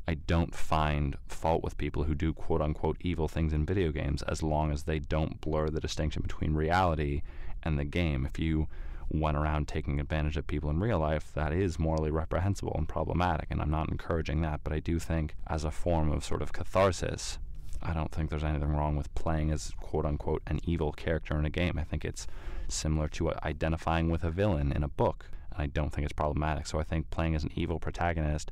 I 0.09 0.15
don't 0.15 0.55
find 0.55 1.15
fault 1.27 1.63
with 1.63 1.77
people 1.77 2.05
who 2.05 2.15
do 2.15 2.33
quote 2.33 2.63
unquote 2.63 2.97
evil 3.01 3.27
things 3.27 3.53
in 3.53 3.63
video 3.63 3.91
games 3.91 4.23
as 4.23 4.41
long 4.41 4.71
as 4.71 4.81
they 4.81 4.97
don't 4.97 5.39
blur 5.39 5.69
the 5.69 5.79
distinction 5.79 6.23
between 6.23 6.55
reality 6.55 7.21
and 7.61 7.77
the 7.77 7.85
game. 7.85 8.25
If 8.25 8.39
you 8.39 8.67
went 9.11 9.37
around 9.37 9.67
taking 9.67 9.99
advantage 9.99 10.35
of 10.35 10.47
people 10.47 10.71
in 10.71 10.79
real 10.79 10.97
life, 10.97 11.31
that 11.35 11.53
is 11.53 11.77
morally 11.77 12.09
reprehensible 12.09 12.73
and 12.75 12.89
problematic, 12.89 13.49
and 13.51 13.61
I'm 13.61 13.69
not 13.69 13.89
encouraging 13.89 14.41
that, 14.41 14.61
but 14.63 14.73
I 14.73 14.79
do 14.79 14.97
think 14.97 15.35
as 15.45 15.63
a 15.63 15.69
form 15.69 16.11
of 16.11 16.25
sort 16.25 16.41
of 16.41 16.53
catharsis, 16.53 17.37
I 17.83 17.93
don't 17.93 18.11
think 18.11 18.31
there's 18.31 18.43
anything 18.43 18.75
wrong 18.75 18.95
with 18.95 19.13
playing 19.13 19.51
as 19.51 19.73
quote 19.79 20.07
unquote 20.07 20.41
an 20.47 20.59
evil 20.63 20.91
character 20.91 21.37
in 21.37 21.45
a 21.45 21.51
game. 21.51 21.77
I 21.77 21.83
think 21.83 22.03
it's 22.03 22.25
similar 22.67 23.09
to 23.09 23.31
identifying 23.43 24.09
with 24.09 24.23
a 24.23 24.31
villain 24.31 24.71
in 24.71 24.81
a 24.81 24.87
book. 24.87 25.29
And 25.51 25.61
I 25.61 25.67
don't 25.67 25.91
think 25.93 26.05
it's 26.05 26.13
problematic. 26.13 26.65
So 26.65 26.79
I 26.79 26.83
think 26.83 27.11
playing 27.11 27.35
as 27.35 27.43
an 27.43 27.51
evil 27.53 27.77
protagonist 27.77 28.51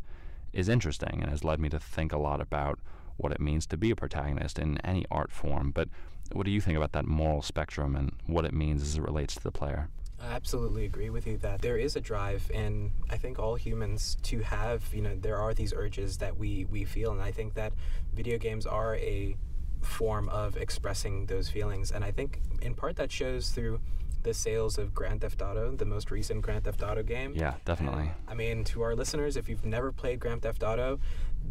is 0.57 0.67
interesting 0.67 1.19
and 1.21 1.29
has 1.29 1.43
led 1.43 1.59
me 1.59 1.69
to 1.69 1.79
think 1.79 2.11
a 2.11 2.17
lot 2.17 2.41
about 2.41 2.79
what 3.17 3.31
it 3.31 3.39
means 3.39 3.67
to 3.67 3.77
be 3.77 3.91
a 3.91 3.95
protagonist 3.95 4.57
in 4.57 4.79
any 4.79 5.05
art 5.11 5.31
form. 5.31 5.71
But 5.71 5.87
what 6.31 6.45
do 6.45 6.51
you 6.51 6.59
think 6.59 6.75
about 6.75 6.91
that 6.93 7.05
moral 7.05 7.43
spectrum 7.43 7.95
and 7.95 8.11
what 8.25 8.43
it 8.43 8.53
means 8.53 8.81
as 8.81 8.97
it 8.97 9.01
relates 9.01 9.35
to 9.35 9.43
the 9.43 9.51
player? 9.51 9.89
I 10.19 10.33
absolutely 10.33 10.85
agree 10.85 11.11
with 11.11 11.27
you 11.27 11.37
that 11.37 11.61
there 11.61 11.77
is 11.77 11.95
a 11.95 12.01
drive 12.01 12.49
in 12.51 12.91
I 13.07 13.17
think 13.17 13.37
all 13.37 13.53
humans 13.53 14.17
to 14.23 14.39
have, 14.39 14.83
you 14.91 15.03
know, 15.03 15.15
there 15.15 15.37
are 15.37 15.53
these 15.53 15.73
urges 15.73 16.17
that 16.17 16.37
we 16.37 16.65
we 16.65 16.85
feel 16.85 17.11
and 17.11 17.21
I 17.21 17.31
think 17.31 17.53
that 17.53 17.73
video 18.13 18.39
games 18.39 18.65
are 18.65 18.95
a 18.95 19.35
form 19.81 20.27
of 20.29 20.57
expressing 20.57 21.27
those 21.27 21.49
feelings 21.49 21.91
and 21.91 22.03
I 22.03 22.09
think 22.09 22.41
in 22.63 22.73
part 22.73 22.95
that 22.95 23.11
shows 23.11 23.51
through 23.51 23.79
the 24.23 24.33
sales 24.33 24.77
of 24.77 24.93
Grand 24.93 25.21
Theft 25.21 25.41
Auto, 25.41 25.75
the 25.75 25.85
most 25.85 26.11
recent 26.11 26.41
Grand 26.41 26.63
Theft 26.63 26.83
Auto 26.83 27.03
game. 27.03 27.33
Yeah, 27.35 27.55
definitely. 27.65 28.03
And, 28.03 28.11
I 28.27 28.33
mean, 28.33 28.63
to 28.65 28.81
our 28.81 28.95
listeners, 28.95 29.37
if 29.37 29.47
you've 29.47 29.65
never 29.65 29.91
played 29.91 30.19
Grand 30.19 30.41
Theft 30.41 30.63
Auto, 30.63 30.99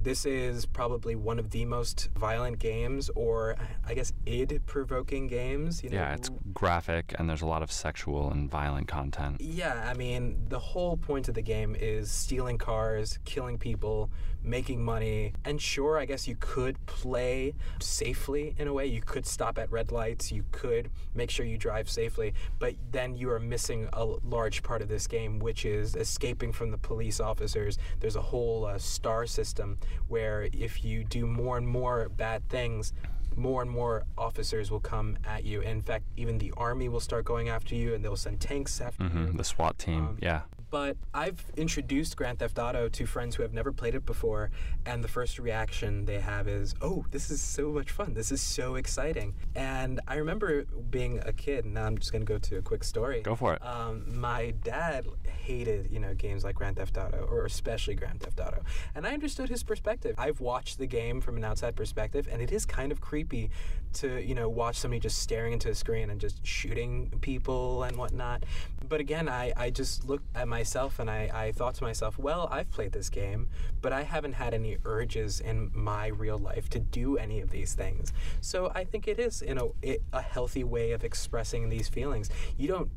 this 0.03 0.27
is 0.27 0.67
probably 0.67 1.17
one 1.17 1.39
of 1.39 1.51
the 1.51 1.65
most 1.65 2.11
violent 2.17 2.59
games, 2.59 3.11
or 3.15 3.57
I 3.85 3.95
guess 3.95 4.13
id 4.27 4.61
provoking 4.67 5.27
games. 5.27 5.83
You 5.83 5.91
know? 5.91 5.97
Yeah, 5.97 6.15
it's 6.15 6.31
graphic 6.53 7.15
and 7.19 7.29
there's 7.29 7.43
a 7.43 7.47
lot 7.47 7.63
of 7.63 7.73
sexual 7.73 8.31
and 8.31 8.51
violent 8.51 8.89
content. 8.89 9.41
Yeah, 9.41 9.89
I 9.89 9.95
mean, 9.95 10.43
the 10.49 10.59
whole 10.59 10.97
point 10.97 11.29
of 11.29 11.35
the 11.35 11.43
game 11.43 11.77
is 11.79 12.11
stealing 12.11 12.59
cars, 12.59 13.19
killing 13.25 13.59
people, 13.59 14.11
making 14.47 14.85
money. 14.85 15.33
And 15.45 15.61
sure, 15.61 15.99
I 15.99 16.05
guess 16.05 16.27
you 16.29 16.37
could 16.39 16.85
play 16.87 17.55
safely 17.81 18.55
in 18.59 18.69
a 18.69 18.73
way. 18.73 18.87
You 18.87 19.03
could 19.03 19.27
stop 19.27 19.59
at 19.59 19.71
red 19.71 19.93
lights, 19.93 20.31
you 20.31 20.45
could 20.53 20.91
make 21.15 21.31
sure 21.31 21.45
you 21.45 21.59
drive 21.59 21.91
safely, 21.91 22.35
but 22.59 22.75
then 22.93 23.17
you 23.17 23.31
are 23.31 23.41
missing 23.41 23.89
a 23.93 24.05
large 24.05 24.63
part 24.63 24.83
of 24.83 24.89
this 24.89 25.07
game, 25.07 25.39
which 25.39 25.65
is 25.65 25.97
escaping 25.97 26.53
from 26.53 26.71
the 26.71 26.79
police 26.79 27.21
officers. 27.21 27.79
There's 28.01 28.17
a 28.17 28.23
whole 28.23 28.65
uh, 28.65 28.79
star 28.79 29.27
system 29.27 29.79
where 30.09 30.49
if 30.53 30.85
you 30.85 31.05
do 31.05 31.27
more 31.27 31.59
and 31.59 31.67
more 31.67 32.09
bad 32.09 32.49
things, 32.49 32.93
more 33.35 33.61
and 33.61 33.71
more 33.71 34.05
officers 34.17 34.71
will 34.71 34.81
come 34.81 35.19
at 35.25 35.45
you. 35.45 35.61
In 35.61 35.83
fact, 35.83 36.05
even 36.17 36.39
the 36.39 36.53
army 36.57 36.89
will 36.89 37.01
start 37.01 37.25
going 37.27 37.51
after 37.51 37.75
you, 37.75 37.95
and 37.95 38.03
they'll 38.03 38.17
send 38.17 38.41
tanks 38.41 38.81
after 38.81 39.05
mm-hmm, 39.05 39.27
you. 39.27 39.33
The 39.33 39.45
SWAT 39.45 39.79
team, 39.79 39.99
um, 39.99 40.19
yeah 40.23 40.43
but 40.71 40.97
I've 41.15 41.45
introduced 41.57 42.17
Grand 42.17 42.39
Theft 42.39 42.59
Auto 42.59 42.89
to 42.89 43.07
friends 43.07 43.37
who 43.37 43.43
have 43.43 43.53
never 43.53 43.73
played 43.73 43.95
it 43.95 44.05
before, 44.05 44.51
and 44.85 45.03
the 45.03 45.09
first 45.09 45.39
reaction 45.39 46.05
they 46.05 46.21
have 46.21 46.49
is, 46.49 46.75
"Oh, 46.81 47.05
this 47.11 47.31
is 47.31 47.41
so 47.41 47.71
much 47.71 47.91
fun! 47.91 48.15
This 48.15 48.33
is 48.33 48.41
so 48.41 48.75
exciting!" 48.75 49.35
And 49.55 50.01
I 50.07 50.17
remember 50.17 50.65
being 50.91 51.21
a 51.25 51.33
kid. 51.33 51.65
And 51.65 51.75
now 51.75 51.85
I'm 51.85 51.99
just 51.99 52.13
gonna 52.13 52.25
go 52.25 52.39
to 52.39 52.57
a 52.59 52.63
quick 52.63 52.85
story. 52.85 53.23
Go 53.23 53.35
for 53.35 53.55
it. 53.55 53.65
Um, 53.65 54.19
my 54.21 54.53
dad 54.63 55.07
hated, 55.25 55.91
you 55.91 56.01
know, 56.01 56.15
games 56.15 56.45
like 56.45 56.57
Grand 56.57 56.77
Theft 56.77 56.97
Auto, 56.97 57.27
or 57.31 57.45
especially 57.45 57.95
Grand 57.95 58.21
Theft 58.21 58.41
Auto, 58.41 58.63
and 58.95 59.07
I 59.07 59.13
understood 59.13 59.49
his 59.49 59.63
perspective. 59.63 60.15
I've 60.19 60.41
watched 60.41 60.79
the 60.79 60.87
game 60.87 61.21
from 61.21 61.37
an 61.37 61.45
outside 61.45 61.77
perspective, 61.77 62.29
and 62.31 62.43
it 62.43 62.53
is 62.53 62.67
kind 62.67 62.93
of 62.93 63.01
creepy 63.01 63.51
to, 63.95 64.21
you 64.21 64.35
know, 64.35 64.49
watch 64.49 64.77
somebody 64.77 65.01
just 65.01 65.19
staring 65.19 65.53
into 65.53 65.71
a 65.71 65.75
screen 65.75 66.11
and 66.11 66.21
just 66.21 66.45
shooting 66.47 67.11
people 67.21 67.83
and 67.85 67.97
whatnot. 67.97 68.45
But 68.89 69.01
again, 69.01 69.29
I, 69.29 69.53
I 69.57 69.71
just 69.71 70.05
looked 70.05 70.27
at 70.37 70.49
myself 70.57 70.99
and 70.99 71.11
I, 71.11 71.31
I 71.35 71.53
thought 71.53 71.75
to 71.77 71.85
myself, 71.85 72.19
well, 72.19 72.49
I've 72.51 72.71
played 72.71 72.93
this 72.93 73.11
game, 73.11 73.49
but 73.83 73.93
I 73.93 74.05
haven't 74.05 74.33
had 74.33 74.55
any 74.55 74.79
urges 74.87 75.39
in 75.39 75.71
my 75.75 76.07
real 76.07 76.39
life 76.39 76.71
to 76.71 76.79
do 76.79 77.19
any 77.19 77.41
of 77.41 77.51
these 77.51 77.75
things. 77.75 78.11
So 78.41 78.73
I 78.75 78.85
think 78.85 79.07
it 79.07 79.19
is, 79.19 79.43
in 79.43 79.59
a, 79.59 79.99
a 80.15 80.23
healthy 80.23 80.65
way 80.65 80.93
of 80.93 81.05
expressing 81.05 81.69
these 81.69 81.89
feelings. 81.89 82.31
You 82.57 82.69
don't 82.69 82.91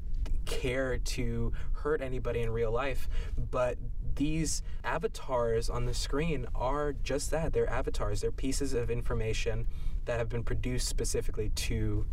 care 0.45 0.97
to 0.97 1.51
hurt 1.73 2.01
anybody 2.01 2.39
in 2.39 2.49
real 2.49 2.71
life, 2.71 3.09
but 3.51 3.77
these 4.15 4.63
avatars 4.85 5.69
on 5.69 5.85
the 5.85 5.93
screen 5.93 6.47
are 6.55 6.93
just 7.03 7.29
that. 7.31 7.51
They're 7.51 7.69
avatars, 7.69 8.21
they're 8.21 8.31
pieces 8.31 8.73
of 8.73 8.89
information 8.89 9.67
that 10.05 10.17
have 10.17 10.29
been 10.29 10.43
produced 10.43 10.87
specifically 10.87 11.49
to 11.67 12.05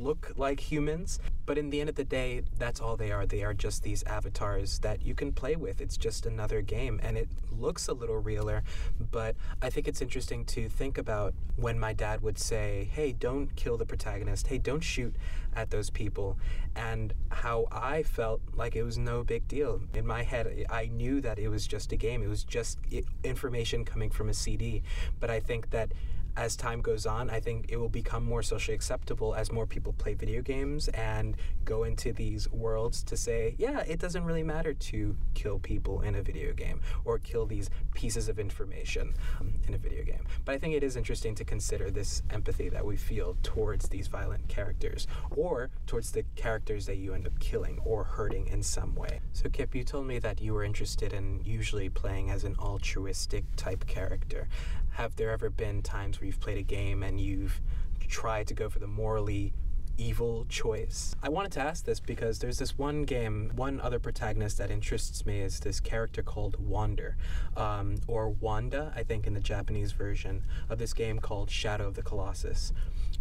look 0.00 0.32
like 0.36 0.60
humans, 0.60 1.18
but 1.44 1.58
in 1.58 1.70
the 1.70 1.80
end 1.80 1.88
of 1.88 1.94
the 1.94 2.04
day, 2.04 2.42
that's 2.58 2.80
all 2.80 2.96
they 2.96 3.12
are. 3.12 3.26
They 3.26 3.42
are 3.42 3.54
just 3.54 3.82
these 3.82 4.02
avatars 4.04 4.78
that 4.80 5.02
you 5.02 5.14
can 5.14 5.32
play 5.32 5.56
with. 5.56 5.80
It's 5.80 5.96
just 5.96 6.26
another 6.26 6.60
game, 6.62 7.00
and 7.02 7.16
it 7.16 7.28
looks 7.50 7.88
a 7.88 7.92
little 7.92 8.18
realer. 8.18 8.62
But 9.10 9.36
I 9.62 9.70
think 9.70 9.88
it's 9.88 10.02
interesting 10.02 10.44
to 10.46 10.68
think 10.68 10.98
about 10.98 11.34
when 11.56 11.78
my 11.78 11.92
dad 11.92 12.22
would 12.22 12.38
say, 12.38 12.88
Hey, 12.92 13.12
don't 13.12 13.54
kill 13.56 13.76
the 13.76 13.86
protagonist. 13.86 14.48
Hey, 14.48 14.58
don't 14.58 14.82
shoot 14.82 15.14
at 15.54 15.70
those 15.70 15.90
people. 15.90 16.36
And 16.74 17.14
how 17.30 17.66
I 17.72 18.02
felt 18.02 18.42
like 18.54 18.76
it 18.76 18.82
was 18.82 18.98
no 18.98 19.24
big 19.24 19.48
deal. 19.48 19.80
In 19.94 20.06
my 20.06 20.22
head, 20.22 20.66
I 20.68 20.86
knew 20.86 21.20
that 21.22 21.38
it 21.38 21.48
was 21.48 21.66
just 21.66 21.92
a 21.92 21.96
game, 21.96 22.22
it 22.22 22.28
was 22.28 22.44
just 22.44 22.78
information 23.24 23.84
coming 23.84 24.10
from 24.10 24.28
a 24.28 24.34
CD. 24.34 24.82
But 25.18 25.30
I 25.30 25.40
think 25.40 25.70
that 25.70 25.92
as 26.36 26.56
time 26.56 26.80
goes 26.80 27.06
on, 27.06 27.30
I 27.30 27.40
think 27.40 27.66
it 27.68 27.78
will 27.78 27.88
become 27.88 28.24
more 28.24 28.42
socially 28.42 28.74
acceptable 28.74 29.34
as 29.34 29.50
more 29.50 29.66
people 29.66 29.92
play 29.94 30.14
video 30.14 30.42
games 30.42 30.88
and 30.88 31.36
go 31.64 31.84
into 31.84 32.12
these 32.12 32.50
worlds 32.50 33.02
to 33.04 33.16
say, 33.16 33.54
yeah, 33.58 33.80
it 33.80 33.98
doesn't 33.98 34.24
really 34.24 34.42
matter 34.42 34.74
to 34.74 35.16
kill 35.34 35.58
people 35.58 36.02
in 36.02 36.14
a 36.14 36.22
video 36.22 36.52
game 36.52 36.80
or 37.04 37.18
kill 37.18 37.46
these 37.46 37.70
pieces 37.94 38.28
of 38.28 38.38
information 38.38 39.14
um, 39.40 39.54
in 39.66 39.74
a 39.74 39.78
video 39.78 40.04
game. 40.04 40.24
But 40.44 40.54
I 40.54 40.58
think 40.58 40.74
it 40.74 40.82
is 40.82 40.96
interesting 40.96 41.34
to 41.36 41.44
consider 41.44 41.90
this 41.90 42.22
empathy 42.30 42.68
that 42.68 42.84
we 42.84 42.96
feel 42.96 43.36
towards 43.42 43.88
these 43.88 44.08
violent 44.08 44.46
characters 44.48 45.06
or 45.34 45.70
towards 45.86 46.12
the 46.12 46.24
characters 46.36 46.86
that 46.86 46.96
you 46.96 47.14
end 47.14 47.26
up 47.26 47.38
killing 47.40 47.80
or 47.84 48.04
hurting 48.04 48.46
in 48.48 48.62
some 48.62 48.94
way. 48.94 49.20
So, 49.32 49.48
Kip, 49.48 49.74
you 49.74 49.84
told 49.84 50.06
me 50.06 50.18
that 50.18 50.40
you 50.40 50.52
were 50.52 50.64
interested 50.64 51.12
in 51.12 51.40
usually 51.44 51.88
playing 51.88 52.30
as 52.30 52.44
an 52.44 52.56
altruistic 52.58 53.44
type 53.56 53.86
character. 53.86 54.48
Have 54.90 55.16
there 55.16 55.30
ever 55.30 55.50
been 55.50 55.82
times 55.82 56.20
where 56.20 56.25
you've 56.26 56.40
played 56.40 56.58
a 56.58 56.62
game 56.62 57.02
and 57.02 57.20
you've 57.20 57.60
tried 58.08 58.46
to 58.48 58.54
go 58.54 58.68
for 58.68 58.78
the 58.78 58.86
morally 58.86 59.52
evil 59.98 60.44
choice. 60.48 61.16
I 61.22 61.28
wanted 61.28 61.52
to 61.52 61.60
ask 61.60 61.84
this 61.84 62.00
because 62.00 62.38
there's 62.38 62.58
this 62.58 62.76
one 62.76 63.04
game, 63.04 63.50
one 63.54 63.80
other 63.80 63.98
protagonist 63.98 64.58
that 64.58 64.70
interests 64.70 65.24
me 65.24 65.40
is 65.40 65.60
this 65.60 65.80
character 65.80 66.22
called 66.22 66.56
Wander, 66.60 67.16
um, 67.56 67.96
or 68.06 68.28
Wanda, 68.28 68.92
I 68.94 69.02
think, 69.02 69.26
in 69.26 69.34
the 69.34 69.40
Japanese 69.40 69.92
version 69.92 70.44
of 70.68 70.78
this 70.78 70.92
game 70.92 71.18
called 71.18 71.50
Shadow 71.50 71.88
of 71.88 71.94
the 71.94 72.02
Colossus. 72.02 72.72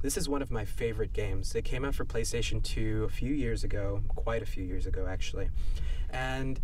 This 0.01 0.17
is 0.17 0.27
one 0.27 0.41
of 0.41 0.51
my 0.51 0.65
favorite 0.65 1.13
games. 1.13 1.55
It 1.55 1.63
came 1.63 1.85
out 1.85 1.95
for 1.95 2.05
PlayStation 2.05 2.61
2 2.61 3.05
a 3.05 3.09
few 3.09 3.33
years 3.33 3.63
ago, 3.63 4.01
quite 4.09 4.43
a 4.43 4.45
few 4.45 4.63
years 4.63 4.85
ago, 4.85 5.07
actually. 5.09 5.49
And 6.09 6.59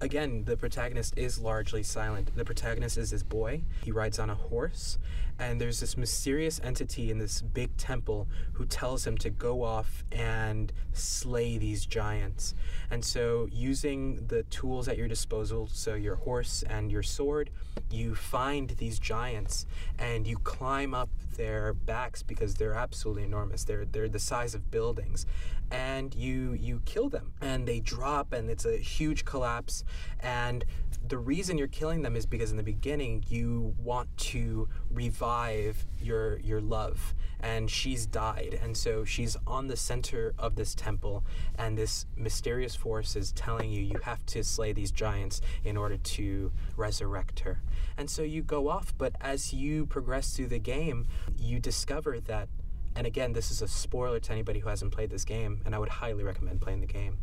again, 0.00 0.44
the 0.44 0.56
protagonist 0.56 1.16
is 1.16 1.38
largely 1.38 1.82
silent. 1.82 2.34
The 2.36 2.44
protagonist 2.44 2.98
is 2.98 3.10
this 3.10 3.22
boy. 3.22 3.62
He 3.84 3.92
rides 3.92 4.18
on 4.18 4.30
a 4.30 4.34
horse, 4.34 4.98
and 5.38 5.60
there's 5.60 5.80
this 5.80 5.96
mysterious 5.96 6.60
entity 6.62 7.10
in 7.10 7.18
this 7.18 7.42
big 7.42 7.76
temple 7.76 8.28
who 8.52 8.66
tells 8.66 9.06
him 9.06 9.16
to 9.18 9.30
go 9.30 9.62
off 9.62 10.04
and 10.12 10.72
slay 10.92 11.58
these 11.58 11.86
giants. 11.86 12.54
And 12.90 13.04
so, 13.04 13.48
using 13.52 14.26
the 14.26 14.42
tools 14.44 14.88
at 14.88 14.96
your 14.96 15.08
disposal, 15.08 15.68
so 15.72 15.94
your 15.94 16.16
horse 16.16 16.64
and 16.68 16.90
your 16.90 17.02
sword, 17.02 17.50
you 17.90 18.14
find 18.14 18.70
these 18.70 18.98
giants 18.98 19.66
and 19.98 20.26
you 20.26 20.36
climb 20.38 20.94
up 20.94 21.08
their 21.36 21.72
backs 21.72 22.22
because 22.22 22.54
they're 22.54 22.74
absolutely 22.74 23.22
enormous. 23.22 23.64
They're 23.64 23.84
they're 23.84 24.08
the 24.08 24.18
size 24.18 24.54
of 24.54 24.70
buildings, 24.70 25.24
and 25.70 26.14
you 26.14 26.52
you 26.52 26.82
kill 26.84 27.08
them. 27.08 27.32
And 27.40 27.66
they 27.66 27.80
drop 27.80 28.32
and 28.32 28.50
it's 28.50 28.64
a 28.64 28.76
huge 28.76 29.24
collapse. 29.24 29.84
And 30.20 30.64
the 31.06 31.18
reason 31.18 31.56
you're 31.56 31.68
killing 31.68 32.02
them 32.02 32.16
is 32.16 32.26
because 32.26 32.50
in 32.50 32.56
the 32.56 32.62
beginning 32.62 33.24
you 33.28 33.74
want 33.78 34.14
to 34.18 34.68
revive 34.90 35.86
your 36.00 36.38
your 36.40 36.60
love. 36.60 37.14
And 37.40 37.70
she's 37.70 38.06
died. 38.06 38.58
And 38.60 38.76
so 38.76 39.04
she's 39.04 39.36
on 39.46 39.68
the 39.68 39.76
center 39.76 40.34
of 40.38 40.56
this 40.56 40.74
temple. 40.74 41.24
And 41.56 41.78
this 41.78 42.06
mysterious 42.16 42.74
force 42.74 43.14
is 43.14 43.32
telling 43.32 43.70
you 43.70 43.80
you 43.82 44.00
have 44.02 44.24
to 44.26 44.42
slay 44.42 44.72
these 44.72 44.90
giants 44.90 45.40
in 45.64 45.76
order 45.76 45.96
to 45.96 46.52
resurrect 46.76 47.40
her. 47.40 47.60
And 47.96 48.10
so 48.10 48.22
you 48.22 48.42
go 48.42 48.68
off 48.68 48.94
but 48.96 49.14
as 49.20 49.52
you 49.52 49.86
progress 49.86 50.34
through 50.34 50.46
the 50.46 50.58
game 50.58 51.06
you 51.36 51.58
discover 51.58 52.20
that 52.20 52.48
and 52.96 53.06
again 53.06 53.32
this 53.32 53.50
is 53.50 53.62
a 53.62 53.68
spoiler 53.68 54.20
to 54.20 54.32
anybody 54.32 54.60
who 54.60 54.68
hasn't 54.68 54.92
played 54.92 55.10
this 55.10 55.24
game 55.24 55.60
and 55.64 55.74
i 55.74 55.78
would 55.78 55.88
highly 55.88 56.24
recommend 56.24 56.60
playing 56.60 56.80
the 56.80 56.86
game 56.86 57.18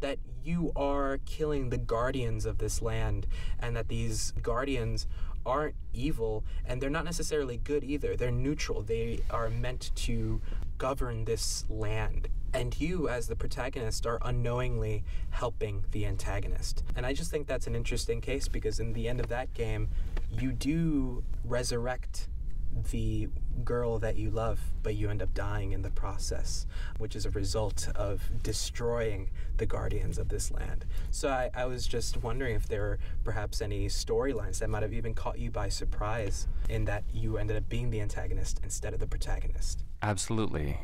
that 0.00 0.18
you 0.44 0.72
are 0.76 1.18
killing 1.26 1.70
the 1.70 1.78
guardians 1.78 2.46
of 2.46 2.58
this 2.58 2.80
land 2.80 3.26
and 3.58 3.76
that 3.76 3.88
these 3.88 4.32
guardians 4.42 5.06
aren't 5.44 5.74
evil 5.92 6.44
and 6.64 6.80
they're 6.80 6.90
not 6.90 7.04
necessarily 7.04 7.56
good 7.56 7.82
either. 7.82 8.16
They're 8.16 8.30
neutral. 8.30 8.82
They 8.82 9.20
are 9.30 9.48
meant 9.48 9.90
to 9.96 10.40
govern 10.76 11.24
this 11.24 11.64
land. 11.68 12.28
And 12.54 12.78
you, 12.80 13.08
as 13.08 13.28
the 13.28 13.36
protagonist, 13.36 14.06
are 14.06 14.18
unknowingly 14.22 15.04
helping 15.30 15.84
the 15.90 16.06
antagonist. 16.06 16.82
And 16.96 17.04
I 17.04 17.12
just 17.12 17.30
think 17.30 17.46
that's 17.46 17.66
an 17.66 17.74
interesting 17.74 18.20
case 18.20 18.48
because 18.48 18.80
in 18.80 18.94
the 18.94 19.08
end 19.08 19.20
of 19.20 19.28
that 19.28 19.52
game, 19.52 19.88
you 20.30 20.52
do 20.52 21.24
resurrect 21.44 22.28
the 22.90 23.28
girl 23.64 23.98
that 23.98 24.16
you 24.16 24.30
love, 24.30 24.60
but 24.82 24.94
you 24.94 25.10
end 25.10 25.22
up 25.22 25.34
dying 25.34 25.72
in 25.72 25.82
the 25.82 25.90
process, 25.90 26.66
which 26.98 27.16
is 27.16 27.26
a 27.26 27.30
result 27.30 27.88
of 27.94 28.22
destroying 28.42 29.30
the 29.56 29.66
guardians 29.66 30.18
of 30.18 30.28
this 30.28 30.50
land. 30.50 30.84
So 31.10 31.28
I, 31.28 31.50
I 31.54 31.66
was 31.66 31.86
just 31.86 32.16
wondering 32.18 32.54
if 32.54 32.68
there 32.68 32.82
were 32.82 32.98
perhaps 33.24 33.60
any 33.60 33.86
storylines 33.86 34.58
that 34.60 34.70
might 34.70 34.82
have 34.82 34.92
even 34.92 35.14
caught 35.14 35.38
you 35.38 35.50
by 35.50 35.68
surprise 35.68 36.46
in 36.68 36.84
that 36.84 37.04
you 37.12 37.38
ended 37.38 37.56
up 37.56 37.68
being 37.68 37.90
the 37.90 38.00
antagonist 38.00 38.60
instead 38.62 38.94
of 38.94 39.00
the 39.00 39.06
protagonist. 39.06 39.84
Absolutely 40.02 40.78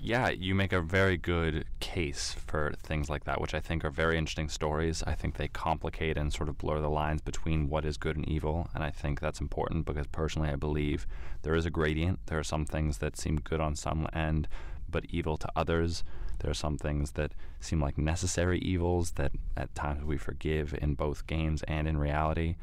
yeah, 0.00 0.28
you 0.28 0.54
make 0.54 0.72
a 0.72 0.80
very 0.80 1.16
good 1.16 1.64
case 1.80 2.32
for 2.46 2.72
things 2.82 3.10
like 3.10 3.24
that, 3.24 3.40
which 3.40 3.52
I 3.52 3.60
think 3.60 3.84
are 3.84 3.90
very 3.90 4.16
interesting 4.16 4.48
stories. 4.48 5.02
I 5.06 5.14
think 5.14 5.36
they 5.36 5.48
complicate 5.48 6.16
and 6.16 6.32
sort 6.32 6.48
of 6.48 6.56
blur 6.58 6.80
the 6.80 6.88
lines 6.88 7.20
between 7.20 7.68
what 7.68 7.84
is 7.84 7.96
good 7.96 8.16
and 8.16 8.28
evil, 8.28 8.68
and 8.74 8.84
I 8.84 8.90
think 8.90 9.20
that's 9.20 9.40
important 9.40 9.86
because 9.86 10.06
personally 10.06 10.50
I 10.50 10.56
believe 10.56 11.06
there 11.42 11.56
is 11.56 11.66
a 11.66 11.70
gradient. 11.70 12.20
There 12.26 12.38
are 12.38 12.44
some 12.44 12.64
things 12.64 12.98
that 12.98 13.16
seem 13.16 13.36
good 13.36 13.60
on 13.60 13.74
some 13.74 14.08
end, 14.12 14.46
but 14.88 15.04
evil 15.08 15.36
to 15.36 15.48
others. 15.56 16.04
There 16.38 16.50
are 16.50 16.54
some 16.54 16.78
things 16.78 17.12
that 17.12 17.32
seem 17.58 17.80
like 17.80 17.98
necessary 17.98 18.60
evils 18.60 19.12
that 19.12 19.32
at 19.56 19.74
times 19.74 20.04
we 20.04 20.16
forgive 20.16 20.74
in 20.80 20.94
both 20.94 21.26
games 21.26 21.64
and 21.64 21.88
in 21.88 21.98
reality. 21.98 22.54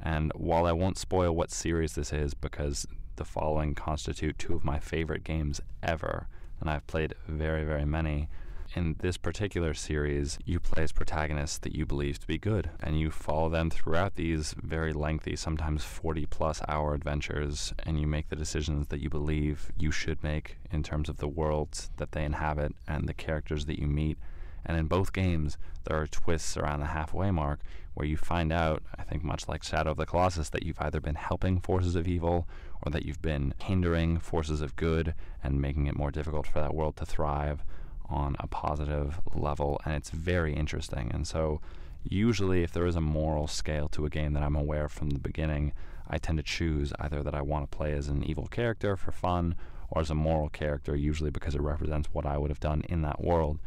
And 0.00 0.32
while 0.34 0.64
I 0.64 0.72
won't 0.72 0.96
spoil 0.96 1.34
what 1.34 1.50
series 1.50 1.94
this 1.94 2.12
is 2.14 2.32
because 2.32 2.86
the 3.16 3.26
following 3.26 3.74
constitute 3.74 4.38
two 4.38 4.54
of 4.54 4.64
my 4.64 4.78
favorite 4.78 5.24
games 5.24 5.60
ever, 5.82 6.28
and 6.60 6.70
I've 6.70 6.86
played 6.86 7.14
very, 7.26 7.64
very 7.64 7.84
many. 7.84 8.28
In 8.74 8.96
this 8.98 9.16
particular 9.16 9.72
series, 9.72 10.38
you 10.44 10.60
play 10.60 10.82
as 10.82 10.92
protagonists 10.92 11.56
that 11.58 11.74
you 11.74 11.86
believe 11.86 12.18
to 12.18 12.26
be 12.26 12.36
good, 12.36 12.68
and 12.80 13.00
you 13.00 13.10
follow 13.10 13.48
them 13.48 13.70
throughout 13.70 14.16
these 14.16 14.54
very 14.62 14.92
lengthy, 14.92 15.36
sometimes 15.36 15.84
40 15.84 16.26
plus 16.26 16.60
hour 16.68 16.92
adventures, 16.92 17.72
and 17.84 17.98
you 17.98 18.06
make 18.06 18.28
the 18.28 18.36
decisions 18.36 18.88
that 18.88 19.00
you 19.00 19.08
believe 19.08 19.72
you 19.78 19.90
should 19.90 20.22
make 20.22 20.58
in 20.70 20.82
terms 20.82 21.08
of 21.08 21.16
the 21.16 21.28
worlds 21.28 21.90
that 21.96 22.12
they 22.12 22.24
inhabit 22.24 22.74
and 22.86 23.08
the 23.08 23.14
characters 23.14 23.64
that 23.66 23.78
you 23.78 23.86
meet. 23.86 24.18
And 24.66 24.76
in 24.76 24.86
both 24.86 25.14
games, 25.14 25.56
there 25.84 25.98
are 25.98 26.06
twists 26.06 26.56
around 26.56 26.80
the 26.80 26.86
halfway 26.86 27.30
mark 27.30 27.60
where 27.94 28.06
you 28.06 28.18
find 28.18 28.52
out, 28.52 28.82
I 28.98 29.02
think 29.02 29.24
much 29.24 29.48
like 29.48 29.64
Shadow 29.64 29.92
of 29.92 29.96
the 29.96 30.06
Colossus, 30.06 30.50
that 30.50 30.62
you've 30.62 30.80
either 30.80 31.00
been 31.00 31.14
helping 31.14 31.58
forces 31.58 31.96
of 31.96 32.06
evil 32.06 32.46
or 32.82 32.90
that 32.92 33.04
you've 33.04 33.22
been 33.22 33.54
hindering 33.62 34.18
forces 34.18 34.60
of 34.60 34.76
good 34.76 35.14
and 35.42 35.60
making 35.60 35.86
it 35.86 35.96
more 35.96 36.10
difficult 36.10 36.46
for 36.46 36.60
that 36.60 36.74
world 36.74 36.96
to 36.96 37.06
thrive 37.06 37.64
on 38.08 38.36
a 38.38 38.46
positive 38.46 39.20
level. 39.34 39.80
And 39.84 39.94
it's 39.94 40.10
very 40.10 40.54
interesting. 40.54 41.10
And 41.12 41.26
so, 41.26 41.60
usually, 42.04 42.62
if 42.62 42.72
there 42.72 42.86
is 42.86 42.96
a 42.96 43.00
moral 43.00 43.46
scale 43.46 43.88
to 43.88 44.06
a 44.06 44.10
game 44.10 44.32
that 44.32 44.42
I'm 44.42 44.56
aware 44.56 44.88
from 44.88 45.10
the 45.10 45.18
beginning, 45.18 45.72
I 46.08 46.18
tend 46.18 46.38
to 46.38 46.44
choose 46.44 46.92
either 46.98 47.22
that 47.22 47.34
I 47.34 47.42
want 47.42 47.70
to 47.70 47.76
play 47.76 47.92
as 47.92 48.08
an 48.08 48.24
evil 48.24 48.46
character 48.46 48.96
for 48.96 49.12
fun 49.12 49.56
or 49.90 50.00
as 50.00 50.10
a 50.10 50.14
moral 50.14 50.48
character, 50.48 50.96
usually 50.96 51.30
because 51.30 51.54
it 51.54 51.60
represents 51.60 52.08
what 52.12 52.26
I 52.26 52.38
would 52.38 52.50
have 52.50 52.60
done 52.60 52.82
in 52.88 53.02
that 53.02 53.22
world. 53.22 53.58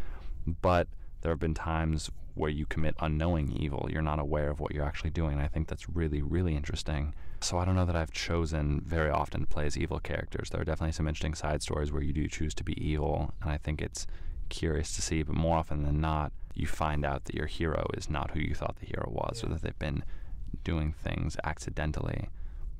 But 0.61 0.87
there 1.21 1.31
have 1.31 1.39
been 1.39 1.53
times 1.53 2.09
where 2.33 2.49
you 2.49 2.65
commit 2.65 2.95
unknowing 2.99 3.51
evil. 3.51 3.87
You're 3.91 4.01
not 4.01 4.19
aware 4.19 4.49
of 4.49 4.59
what 4.59 4.73
you're 4.73 4.85
actually 4.85 5.09
doing. 5.09 5.33
And 5.33 5.41
I 5.41 5.47
think 5.47 5.67
that's 5.67 5.89
really, 5.89 6.21
really 6.21 6.55
interesting. 6.55 7.13
So 7.41 7.57
I 7.57 7.65
don't 7.65 7.75
know 7.75 7.85
that 7.85 7.95
I've 7.95 8.11
chosen 8.11 8.81
very 8.85 9.09
often 9.09 9.41
to 9.41 9.47
play 9.47 9.65
as 9.65 9.77
evil 9.77 9.99
characters. 9.99 10.49
There 10.49 10.61
are 10.61 10.65
definitely 10.65 10.93
some 10.93 11.07
interesting 11.07 11.33
side 11.33 11.61
stories 11.63 11.91
where 11.91 12.03
you 12.03 12.13
do 12.13 12.27
choose 12.27 12.53
to 12.55 12.63
be 12.63 12.79
evil, 12.83 13.33
and 13.41 13.51
I 13.51 13.57
think 13.57 13.81
it's 13.81 14.05
curious 14.49 14.93
to 14.95 15.01
see, 15.01 15.23
but 15.23 15.35
more 15.35 15.57
often 15.57 15.83
than 15.83 15.99
not, 15.99 16.31
you 16.53 16.67
find 16.67 17.03
out 17.03 17.25
that 17.25 17.35
your 17.35 17.47
hero 17.47 17.87
is 17.95 18.09
not 18.09 18.31
who 18.31 18.39
you 18.39 18.53
thought 18.53 18.75
the 18.79 18.85
hero 18.85 19.09
was, 19.09 19.41
yeah. 19.41 19.49
or 19.49 19.53
that 19.53 19.63
they've 19.63 19.79
been 19.79 20.03
doing 20.63 20.93
things 20.93 21.35
accidentally. 21.43 22.29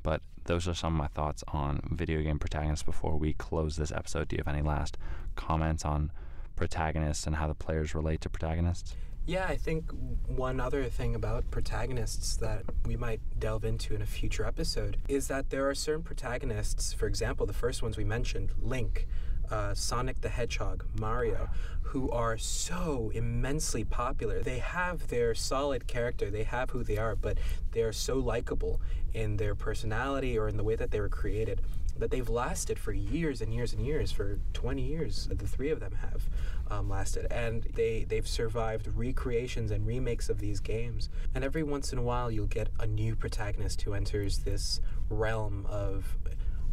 But 0.04 0.22
those 0.46 0.68
are 0.68 0.74
some 0.74 0.94
of 0.94 1.00
my 1.00 1.08
thoughts 1.08 1.44
on 1.48 1.82
video 1.92 2.22
game 2.22 2.40
protagonists 2.40 2.84
before 2.84 3.18
we 3.18 3.34
close 3.34 3.78
this 3.78 3.92
episode. 3.92 4.28
Do 4.28 4.36
you 4.36 4.44
have 4.46 4.54
any 4.54 4.64
last 4.64 4.98
comments 5.36 5.86
on 5.86 6.12
protagonists 6.56 7.26
and 7.26 7.38
how 7.38 7.48
the 7.48 7.56
players 7.56 7.96
relate 7.96 8.22
to 8.22 8.30
protagonists? 8.30 8.96
Yeah, 9.32 9.46
I 9.48 9.56
think 9.56 9.90
one 10.28 10.60
other 10.60 10.84
thing 10.90 11.16
about 11.16 11.50
protagonists 11.52 12.36
that 12.36 12.66
we 12.86 12.98
might 12.98 13.22
delve 13.40 13.64
into 13.64 13.96
in 13.96 14.02
a 14.02 14.06
future 14.06 14.46
episode 14.46 14.98
is 15.08 15.30
that 15.30 15.52
there 15.52 15.70
are 15.70 15.74
certain 15.74 16.04
protagonists, 16.04 16.92
for 16.92 17.08
example, 17.08 17.46
the 17.46 17.54
first 17.54 17.82
ones 17.82 17.96
we 17.96 18.04
mentioned, 18.04 18.52
Link, 18.62 19.08
uh, 19.50 19.74
Sonic 19.74 20.20
the 20.20 20.28
Hedgehog, 20.28 20.84
Mario, 21.00 21.50
who 21.82 22.12
are 22.12 22.38
so 22.38 23.10
immensely 23.14 23.86
popular. 23.86 24.42
They 24.42 24.60
have 24.60 25.08
their 25.08 25.34
solid 25.34 25.88
character, 25.88 26.30
they 26.30 26.44
have 26.44 26.72
who 26.72 26.84
they 26.84 26.98
are, 26.98 27.16
but 27.16 27.38
they 27.72 27.84
are 27.84 27.94
so 27.94 28.18
likable 28.18 28.82
in 29.14 29.38
their 29.38 29.56
personality 29.56 30.38
or 30.38 30.50
in 30.50 30.58
the 30.58 30.64
way 30.66 30.76
that 30.76 30.92
they 30.92 31.00
were 31.00 31.08
created 31.08 31.62
that 31.98 32.12
they've 32.12 32.30
lasted 32.30 32.80
for 32.80 32.92
years 32.94 33.42
and 33.42 33.54
years 33.54 33.74
and 33.74 33.86
years 33.86 34.12
for 34.12 34.40
20 34.54 34.82
years 34.82 35.28
the 35.32 35.48
three 35.48 35.70
of 35.70 35.80
them 35.80 35.94
have 36.02 36.24
um, 36.70 36.90
lasted 36.90 37.28
and 37.32 37.64
they 37.76 38.06
they've 38.08 38.28
survived 38.28 38.88
recreations 38.96 39.72
and 39.72 39.86
remakes 39.86 40.30
of 40.30 40.40
these 40.40 40.60
games 40.60 41.10
and 41.36 41.44
every 41.44 41.64
once 41.64 41.92
in 41.94 42.00
a 42.00 42.04
while 42.04 42.32
you'll 42.32 42.48
get 42.48 42.70
a 42.80 42.88
new 42.88 43.16
protagonist 43.16 43.82
who 43.84 43.94
enters 43.94 44.40
this 44.40 44.82
realm 45.10 45.66
of 45.70 46.18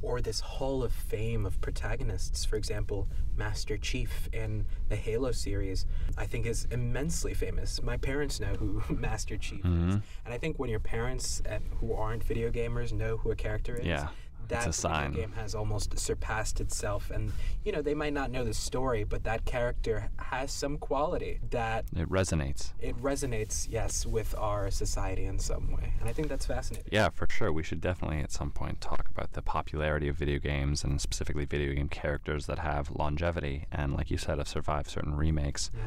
or 0.00 0.20
this 0.20 0.38
hall 0.38 0.84
of 0.84 0.92
fame 0.92 1.44
of 1.44 1.60
protagonists. 1.60 2.44
For 2.44 2.54
example, 2.54 3.08
Master 3.36 3.76
Chief 3.76 4.28
in 4.32 4.64
the 4.88 4.94
Halo 4.94 5.32
series, 5.32 5.86
I 6.16 6.24
think 6.24 6.46
is 6.46 6.68
immensely 6.70 7.34
famous. 7.34 7.82
My 7.82 7.96
parents 7.96 8.38
know 8.38 8.54
who 8.54 8.80
Master 8.94 9.36
Chief 9.36 9.60
Mm-hmm. 9.64 9.88
is, 9.88 9.94
and 10.24 10.32
I 10.32 10.38
think 10.38 10.56
when 10.60 10.70
your 10.70 10.78
parents 10.78 11.42
uh, 11.50 11.58
who 11.80 11.94
aren't 11.94 12.22
video 12.22 12.48
gamers 12.48 12.92
know 12.92 13.16
who 13.16 13.32
a 13.32 13.34
character 13.34 13.74
is, 13.74 13.86
Yeah, 13.86 14.06
that 14.48 14.66
it's 14.66 14.78
a 14.78 14.80
sign. 14.80 15.12
game 15.12 15.32
has 15.32 15.54
almost 15.54 15.98
surpassed 15.98 16.60
itself. 16.60 17.10
And 17.10 17.32
you 17.64 17.72
know, 17.72 17.82
they 17.82 17.94
might 17.94 18.12
not 18.12 18.30
know 18.30 18.44
the 18.44 18.54
story, 18.54 19.04
but 19.04 19.24
that 19.24 19.44
character 19.44 20.10
has 20.18 20.50
some 20.52 20.78
quality 20.78 21.40
that 21.50 21.84
It 21.96 22.08
resonates. 22.08 22.72
it 22.80 22.96
resonates, 23.02 23.66
yes, 23.70 24.06
with 24.06 24.34
our 24.38 24.70
society 24.70 25.24
in 25.24 25.38
some 25.38 25.70
way. 25.72 25.92
And 26.00 26.08
I 26.08 26.12
think 26.12 26.28
that's 26.28 26.46
fascinating. 26.46 26.88
Yeah, 26.90 27.08
for 27.10 27.26
sure. 27.30 27.52
We 27.52 27.62
should 27.62 27.80
definitely 27.80 28.20
at 28.20 28.32
some 28.32 28.50
point 28.50 28.80
talk 28.80 29.08
about 29.10 29.32
the 29.32 29.42
popularity 29.42 30.08
of 30.08 30.16
video 30.16 30.38
games 30.38 30.84
and 30.84 31.00
specifically 31.00 31.44
video 31.44 31.74
game 31.74 31.88
characters 31.88 32.46
that 32.46 32.58
have 32.60 32.90
longevity 32.90 33.66
and, 33.70 33.94
like 33.94 34.10
you 34.10 34.16
said, 34.18 34.38
have 34.38 34.48
survived 34.48 34.88
certain 34.90 35.14
remakes. 35.14 35.70
Yeah. 35.74 35.82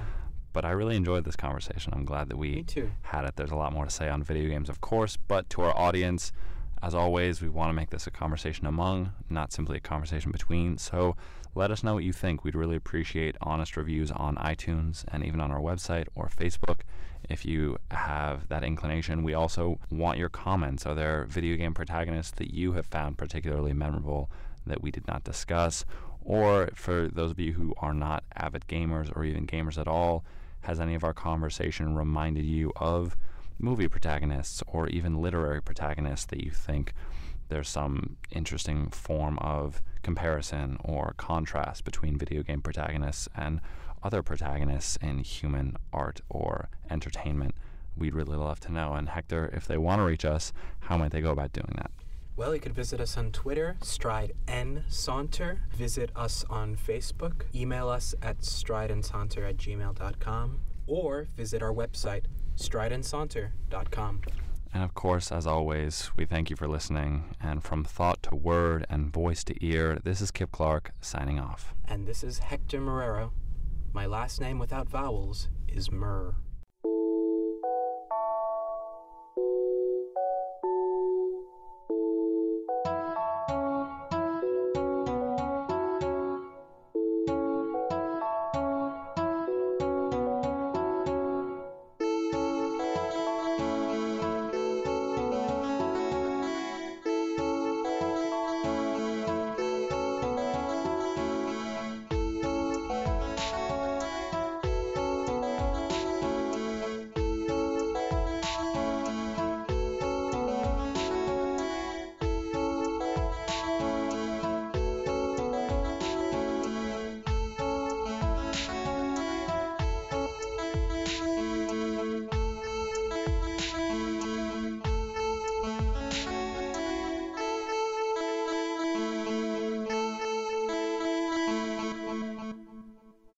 But 0.54 0.66
I 0.66 0.72
really 0.72 0.98
enjoyed 0.98 1.24
this 1.24 1.38
conversation. 1.38 1.94
I'm 1.96 2.04
glad 2.04 2.28
that 2.30 2.38
we 2.38 2.64
too. 2.64 2.92
had 3.04 3.24
it. 3.24 3.38
There's 3.38 3.52
a 3.52 3.56
lot 3.56 3.72
more 3.72 3.86
to 3.86 3.92
say 3.92 4.10
on 4.10 4.22
video 4.22 4.50
games, 4.50 4.68
of 4.70 4.82
course, 4.82 5.18
but 5.28 5.50
to 5.52 5.62
our 5.62 5.76
audience, 5.78 6.34
as 6.82 6.96
always, 6.96 7.42
we 7.42 7.50
want 7.50 7.70
to 7.70 7.74
make 7.74 7.92
this 7.92 8.08
a 8.08 8.12
conversation 8.12 8.66
among, 8.66 9.14
not 9.30 9.52
simply 9.54 9.78
a 9.78 9.82
conversation 9.82 10.32
between. 10.32 10.78
So 10.78 11.16
let 11.54 11.70
us 11.70 11.84
know 11.84 11.94
what 11.94 12.04
you 12.04 12.14
think. 12.14 12.44
We'd 12.44 12.56
really 12.56 12.76
appreciate 12.76 13.36
honest 13.42 13.78
reviews 13.78 14.10
on 14.12 14.36
iTunes 14.38 15.06
and 15.10 15.24
even 15.24 15.40
on 15.40 15.52
our 15.52 15.60
website 15.60 16.08
or 16.16 16.28
Facebook 16.28 16.80
if 17.30 17.46
you 17.46 17.78
have 17.92 18.48
that 18.48 18.64
inclination. 18.64 19.24
We 19.24 19.34
also 19.34 19.80
want 19.92 20.18
your 20.18 20.30
comments. 20.30 20.86
Are 20.86 20.96
there 20.96 21.26
video 21.26 21.56
game 21.56 21.74
protagonists 21.74 22.34
that 22.38 22.54
you 22.54 22.74
have 22.74 22.88
found 22.88 23.18
particularly 23.18 23.74
memorable 23.74 24.30
that 24.66 24.82
we 24.82 24.90
did 24.92 25.08
not 25.08 25.24
discuss? 25.24 25.86
Or 26.24 26.70
for 26.74 27.08
those 27.08 27.32
of 27.32 27.40
you 27.40 27.54
who 27.54 27.74
are 27.78 27.94
not 27.94 28.24
avid 28.36 28.68
gamers 28.68 29.16
or 29.16 29.24
even 29.24 29.46
gamers 29.46 29.78
at 29.78 29.88
all, 29.88 30.24
has 30.62 30.80
any 30.80 30.96
of 30.96 31.04
our 31.04 31.14
conversation 31.14 31.96
reminded 31.96 32.46
you 32.46 32.72
of 32.76 33.18
movie 33.62 33.88
protagonists 33.88 34.64
or 34.68 34.88
even 34.90 35.22
literary 35.22 35.62
protagonists 35.62 36.26
that 36.28 36.44
you 36.44 36.52
think 36.52 36.94
there's 37.50 37.70
some 37.70 38.18
interesting 38.32 38.90
form 38.90 39.38
of 39.40 39.82
comparison 40.04 40.78
or 40.84 41.14
contrast 41.18 41.84
between 41.84 42.18
video 42.18 42.44
game 42.44 42.62
protagonists 42.62 43.28
and 43.36 43.62
other 44.04 44.24
protagonists 44.24 44.98
in 45.02 45.20
human 45.20 45.76
art 45.94 46.22
or 46.30 46.70
entertainment? 46.90 47.54
We'd 47.96 48.16
really 48.16 48.38
love 48.38 48.60
to 48.62 48.72
know. 48.72 48.94
And 48.94 49.10
Hector, 49.10 49.52
if 49.54 49.68
they 49.68 49.78
want 49.78 50.00
to 50.00 50.06
reach 50.06 50.26
us, 50.26 50.54
how 50.80 50.98
might 50.98 51.12
they 51.12 51.22
go 51.22 51.32
about 51.32 51.54
doing 51.54 51.74
that? 51.76 51.92
Well, 52.38 52.56
you 52.56 52.62
could 52.62 52.74
visit 52.74 53.02
us 53.02 53.18
on 53.18 53.32
Twitter, 53.32 53.78
Stride 53.84 54.34
N 54.48 54.86
Saunter. 54.88 55.60
Visit 55.76 56.10
us 56.16 56.46
on 56.50 56.76
Facebook. 56.76 57.44
Email 57.54 57.90
us 57.90 58.16
at 58.22 58.40
strideandsaunter 58.40 59.48
at 59.48 59.58
gmail.com. 59.58 60.60
Or 60.88 61.28
visit 61.36 61.62
our 61.62 61.74
website, 61.74 62.24
strideandsaunter.com. 62.62 64.22
And 64.74 64.84
of 64.84 64.94
course, 64.94 65.32
as 65.32 65.46
always, 65.46 66.12
we 66.16 66.26
thank 66.26 66.50
you 66.50 66.56
for 66.56 66.68
listening. 66.68 67.36
And 67.42 67.64
from 67.64 67.84
thought 67.84 68.24
to 68.24 68.36
word 68.36 68.86
and 68.90 69.12
voice 69.12 69.44
to 69.46 69.66
ear, 69.66 70.00
this 70.04 70.22
is 70.22 70.32
Kip 70.32 70.52
Clark 70.52 70.92
signing 71.02 71.40
off. 71.40 71.74
And 71.86 72.08
this 72.08 72.24
is 72.24 72.40
Hector 72.40 72.80
Marrero. 72.80 73.32
My 73.92 74.06
last 74.06 74.40
name 74.40 74.60
without 74.60 74.88
vowels 74.88 75.50
is 75.68 75.92
Murr. 75.92 76.36